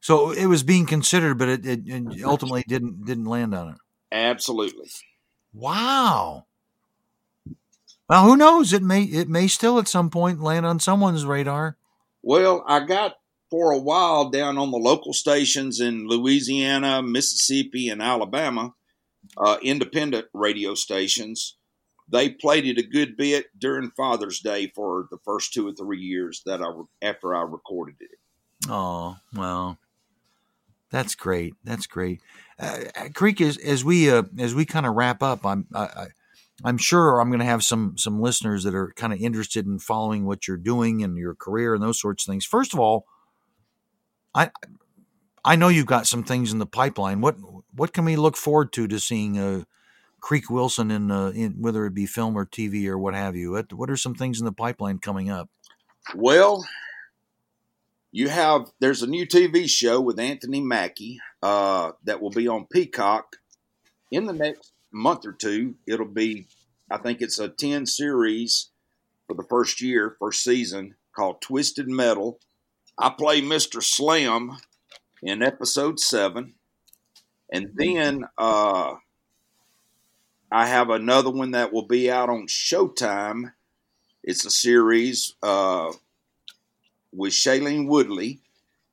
[0.09, 3.77] So it was being considered, but it, it, it ultimately didn't didn't land on it.
[4.11, 4.89] Absolutely.
[5.53, 6.47] Wow.
[8.09, 8.73] Well, who knows?
[8.73, 11.77] It may it may still at some point land on someone's radar.
[12.23, 13.17] Well, I got
[13.51, 18.73] for a while down on the local stations in Louisiana, Mississippi, and Alabama,
[19.37, 21.59] uh, independent radio stations.
[22.11, 26.01] They played it a good bit during Father's Day for the first two or three
[26.01, 26.71] years that I
[27.07, 28.19] after I recorded it.
[28.71, 29.79] Oh well,
[30.91, 31.55] that's great.
[31.65, 32.21] That's great.
[32.59, 32.85] Uh,
[33.15, 36.07] Creek, as as we uh, as we kind of wrap up, I'm I, I,
[36.65, 39.79] I'm sure I'm going to have some some listeners that are kind of interested in
[39.79, 42.45] following what you're doing and your career and those sorts of things.
[42.45, 43.07] First of all,
[44.35, 44.51] I
[45.45, 47.21] I know you've got some things in the pipeline.
[47.21, 47.37] What
[47.75, 49.65] what can we look forward to to seeing uh,
[50.21, 53.53] Creek Wilson in, uh, in whether it be film or TV or what have you?
[53.53, 55.49] What what are some things in the pipeline coming up?
[56.15, 56.67] Well,
[58.19, 62.67] you have there's a new TV show with Anthony Mackie uh, that will be on
[62.67, 63.37] Peacock
[64.11, 65.77] in the next month or two.
[65.87, 66.49] It'll be,
[66.91, 68.71] I think it's a ten series
[69.29, 72.41] for the first year, first season called Twisted Metal.
[72.99, 74.57] I play Mister Slam
[75.23, 76.55] in episode seven,
[77.53, 78.95] and then uh,
[80.51, 83.53] I have another one that will be out on Showtime.
[84.25, 85.37] It's a series.
[85.41, 85.93] Uh,
[87.13, 88.41] with Shailene Woodley,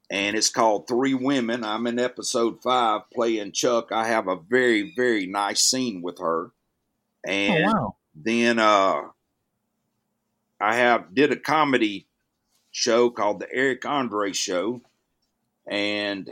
[0.09, 1.63] and it's called Three Women.
[1.63, 3.91] I'm in episode five playing Chuck.
[3.91, 6.51] I have a very, very nice scene with her.
[7.25, 7.95] And oh wow!
[8.15, 9.01] then uh,
[10.59, 12.07] I have did a comedy
[12.71, 14.81] show called the Eric Andre Show,
[15.67, 16.29] and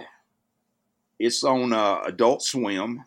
[1.19, 3.05] it's on uh, Adult Swim.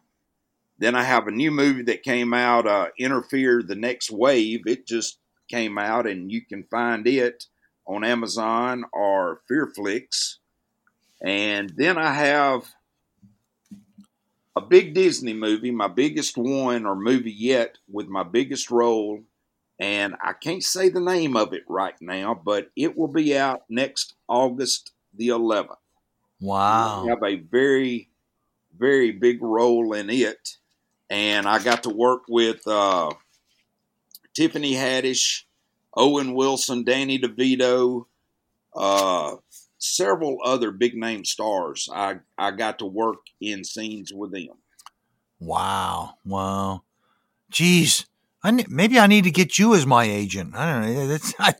[0.79, 4.67] Then I have a new movie that came out, uh, Interfere the Next Wave.
[4.67, 7.47] It just came out, and you can find it
[7.87, 10.37] on Amazon or Fearflix.
[11.23, 12.65] And then I have
[14.55, 19.23] a big Disney movie, my biggest one or movie yet, with my biggest role.
[19.79, 23.63] And I can't say the name of it right now, but it will be out
[23.69, 25.77] next August the 11th.
[26.41, 27.05] Wow!
[27.05, 28.09] I have a very,
[28.77, 30.57] very big role in it.
[31.09, 33.13] And I got to work with uh,
[34.35, 35.45] Tiffany Haddish,
[35.97, 38.05] Owen Wilson, Danny DeVito,
[38.75, 39.37] uh,
[39.79, 41.89] several other big name stars.
[41.93, 44.49] I, I got to work in scenes with them.
[45.41, 46.15] Wow.
[46.25, 46.83] Wow.
[47.51, 48.07] Geez.
[48.43, 50.55] I ne- maybe I need to get you as my agent.
[50.55, 51.07] I don't know.
[51.07, 51.55] That's I,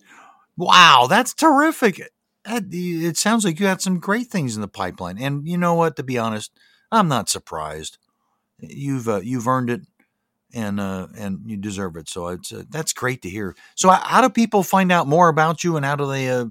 [0.57, 1.07] wow.
[1.09, 2.03] That's terrific.
[2.45, 5.19] That- It sounds like you had some great things in the pipeline.
[5.19, 5.97] And you know what?
[5.97, 6.53] To be honest,
[6.93, 7.99] I'm not surprised.
[8.61, 9.83] You've uh, you've earned it,
[10.57, 12.09] and uh, and you deserve it.
[12.09, 13.55] So it's uh, that's great to hear.
[13.77, 16.29] So how- how do people find out more about you, and how do they?
[16.31, 16.47] Uh,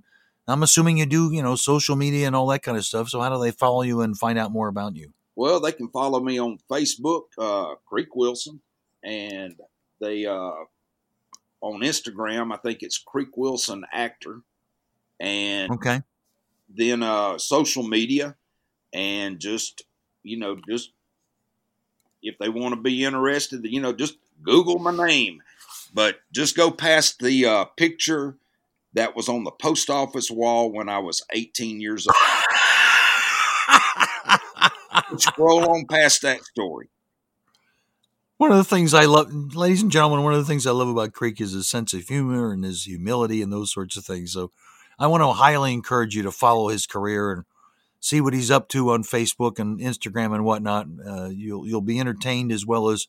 [0.47, 3.09] I'm assuming you do, you know, social media and all that kind of stuff.
[3.09, 5.11] So how do they follow you and find out more about you?
[5.35, 8.61] Well, they can follow me on Facebook, uh, Creek Wilson,
[9.03, 9.55] and
[9.99, 10.51] they uh,
[11.61, 12.53] on Instagram.
[12.53, 14.41] I think it's Creek Wilson Actor,
[15.19, 16.01] and Okay.
[16.69, 18.35] then uh, social media,
[18.93, 19.83] and just
[20.23, 20.91] you know, just
[22.25, 25.41] if they want to be interested, you know, just Google my name,
[25.93, 28.37] but just go past the uh, picture
[28.93, 32.15] that was on the post office wall when I was 18 years old.
[35.19, 36.89] Scroll on past that story.
[38.37, 40.89] One of the things I love, ladies and gentlemen, one of the things I love
[40.89, 44.33] about Creek is his sense of humor and his humility and those sorts of things.
[44.33, 44.51] So
[44.99, 47.45] I want to highly encourage you to follow his career and
[48.05, 50.85] see what he's up to on Facebook and Instagram and whatnot.
[51.03, 53.07] Uh, you'll you'll be entertained as well as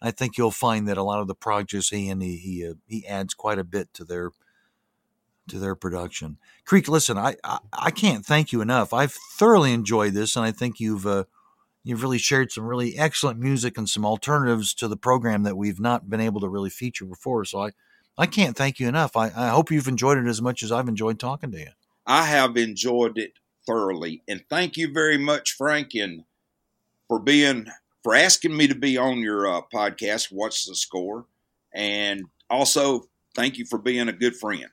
[0.00, 2.74] I think you'll find that a lot of the projects he and he he, uh,
[2.88, 4.32] he adds quite a bit to their
[5.46, 6.38] to their production.
[6.64, 8.92] Creek, listen, I, I I can't thank you enough.
[8.92, 11.24] I've thoroughly enjoyed this, and I think you've uh,
[11.84, 15.80] you've really shared some really excellent music and some alternatives to the program that we've
[15.80, 17.44] not been able to really feature before.
[17.44, 17.70] So I,
[18.18, 19.16] I can't thank you enough.
[19.16, 21.70] I, I hope you've enjoyed it as much as I've enjoyed talking to you.
[22.04, 23.34] I have enjoyed it
[23.66, 26.24] thoroughly, and thank you very much, Frank, and
[27.08, 27.66] for being
[28.02, 30.28] for asking me to be on your uh, podcast.
[30.30, 31.26] What's the score?
[31.74, 34.66] And also, thank you for being a good friend.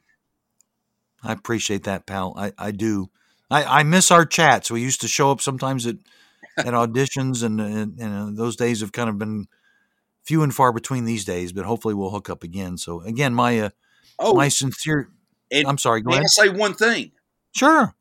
[1.23, 2.33] I appreciate that, pal.
[2.37, 3.09] I, I do.
[3.51, 4.71] I, I miss our chats.
[4.71, 5.97] We used to show up sometimes at,
[6.57, 9.47] at auditions, and, and, and those days have kind of been
[10.23, 11.51] few and far between these days.
[11.51, 12.77] But hopefully, we'll hook up again.
[12.77, 13.69] So again, my uh,
[14.21, 15.09] Oh, my sincere.
[15.51, 16.01] and I'm sorry.
[16.01, 16.29] Go may I ahead.
[16.29, 17.11] say one thing?
[17.55, 17.95] Sure.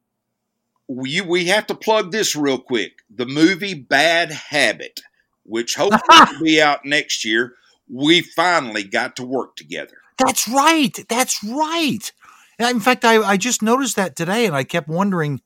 [0.89, 3.01] We we have to plug this real quick.
[3.15, 5.01] The movie Bad Habit,
[5.45, 6.01] which hopefully
[6.33, 7.55] will be out next year.
[7.89, 9.99] We finally got to work together.
[10.19, 10.99] That's right.
[11.09, 12.13] That's right.
[12.59, 15.41] In fact, I, I just noticed that today, and I kept wondering,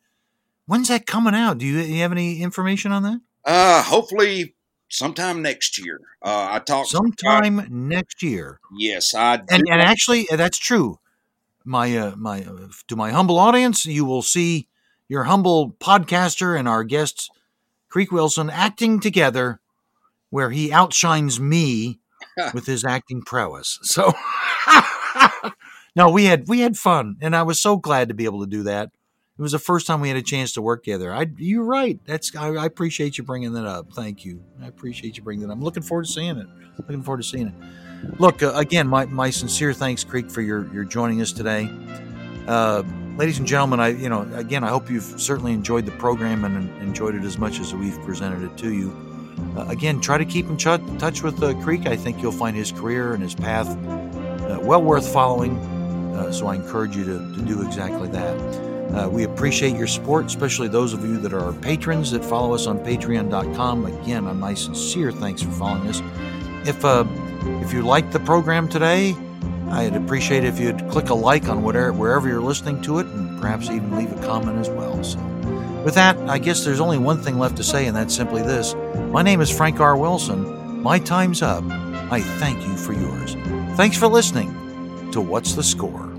[0.67, 1.59] when's that coming out?
[1.59, 3.21] Do you, you have any information on that?
[3.45, 4.55] Uh, hopefully
[4.89, 6.01] sometime next year.
[6.23, 8.61] Uh, I talked Sometime next year.
[8.79, 9.45] yes, I do.
[9.51, 10.99] And and actually, that's true.
[11.65, 14.69] My uh, my uh, to my humble audience, you will see
[15.09, 17.31] your humble podcaster and our guest
[17.89, 19.61] Creek Wilson acting together,
[20.31, 22.01] where he outshines me
[22.55, 23.79] with his acting prowess.
[23.83, 24.13] So,
[25.97, 28.47] no, we had we had fun, and I was so glad to be able to
[28.47, 28.91] do that.
[29.39, 31.13] It was the first time we had a chance to work together.
[31.13, 31.99] I, you're right.
[32.07, 33.93] That's I, I appreciate you bringing that up.
[33.93, 34.43] Thank you.
[34.63, 35.53] I appreciate you bringing that.
[35.53, 35.59] up.
[35.59, 36.47] I'm looking forward to seeing it.
[36.79, 38.21] Looking forward to seeing it.
[38.21, 38.89] Look uh, again.
[38.89, 41.71] My, my sincere thanks, Creek, for your your joining us today.
[42.47, 42.83] Uh,
[43.17, 46.71] ladies and gentlemen, I you know again, I hope you've certainly enjoyed the program and
[46.83, 48.91] enjoyed it as much as we've presented it to you.
[49.57, 51.87] Uh, again, try to keep in ch- touch with uh, Creek.
[51.87, 55.57] I think you'll find his career and his path uh, well worth following.
[56.15, 58.37] Uh, so I encourage you to, to do exactly that.
[58.93, 62.67] Uh, we appreciate your support, especially those of you that are patrons that follow us
[62.67, 63.87] on patreon.com.
[63.87, 66.03] Again, my sincere thanks for following us.
[66.67, 66.85] If
[67.65, 69.17] if you liked the program today,
[69.69, 73.41] I'd appreciate if you'd click a like on whatever wherever you're listening to it, and
[73.41, 75.03] perhaps even leave a comment as well.
[75.03, 75.19] So,
[75.85, 78.75] with that, I guess there's only one thing left to say, and that's simply this:
[79.11, 79.97] My name is Frank R.
[79.97, 80.83] Wilson.
[80.83, 81.65] My time's up.
[82.11, 83.35] I thank you for yours.
[83.77, 84.51] Thanks for listening
[85.13, 86.12] to What's the Score.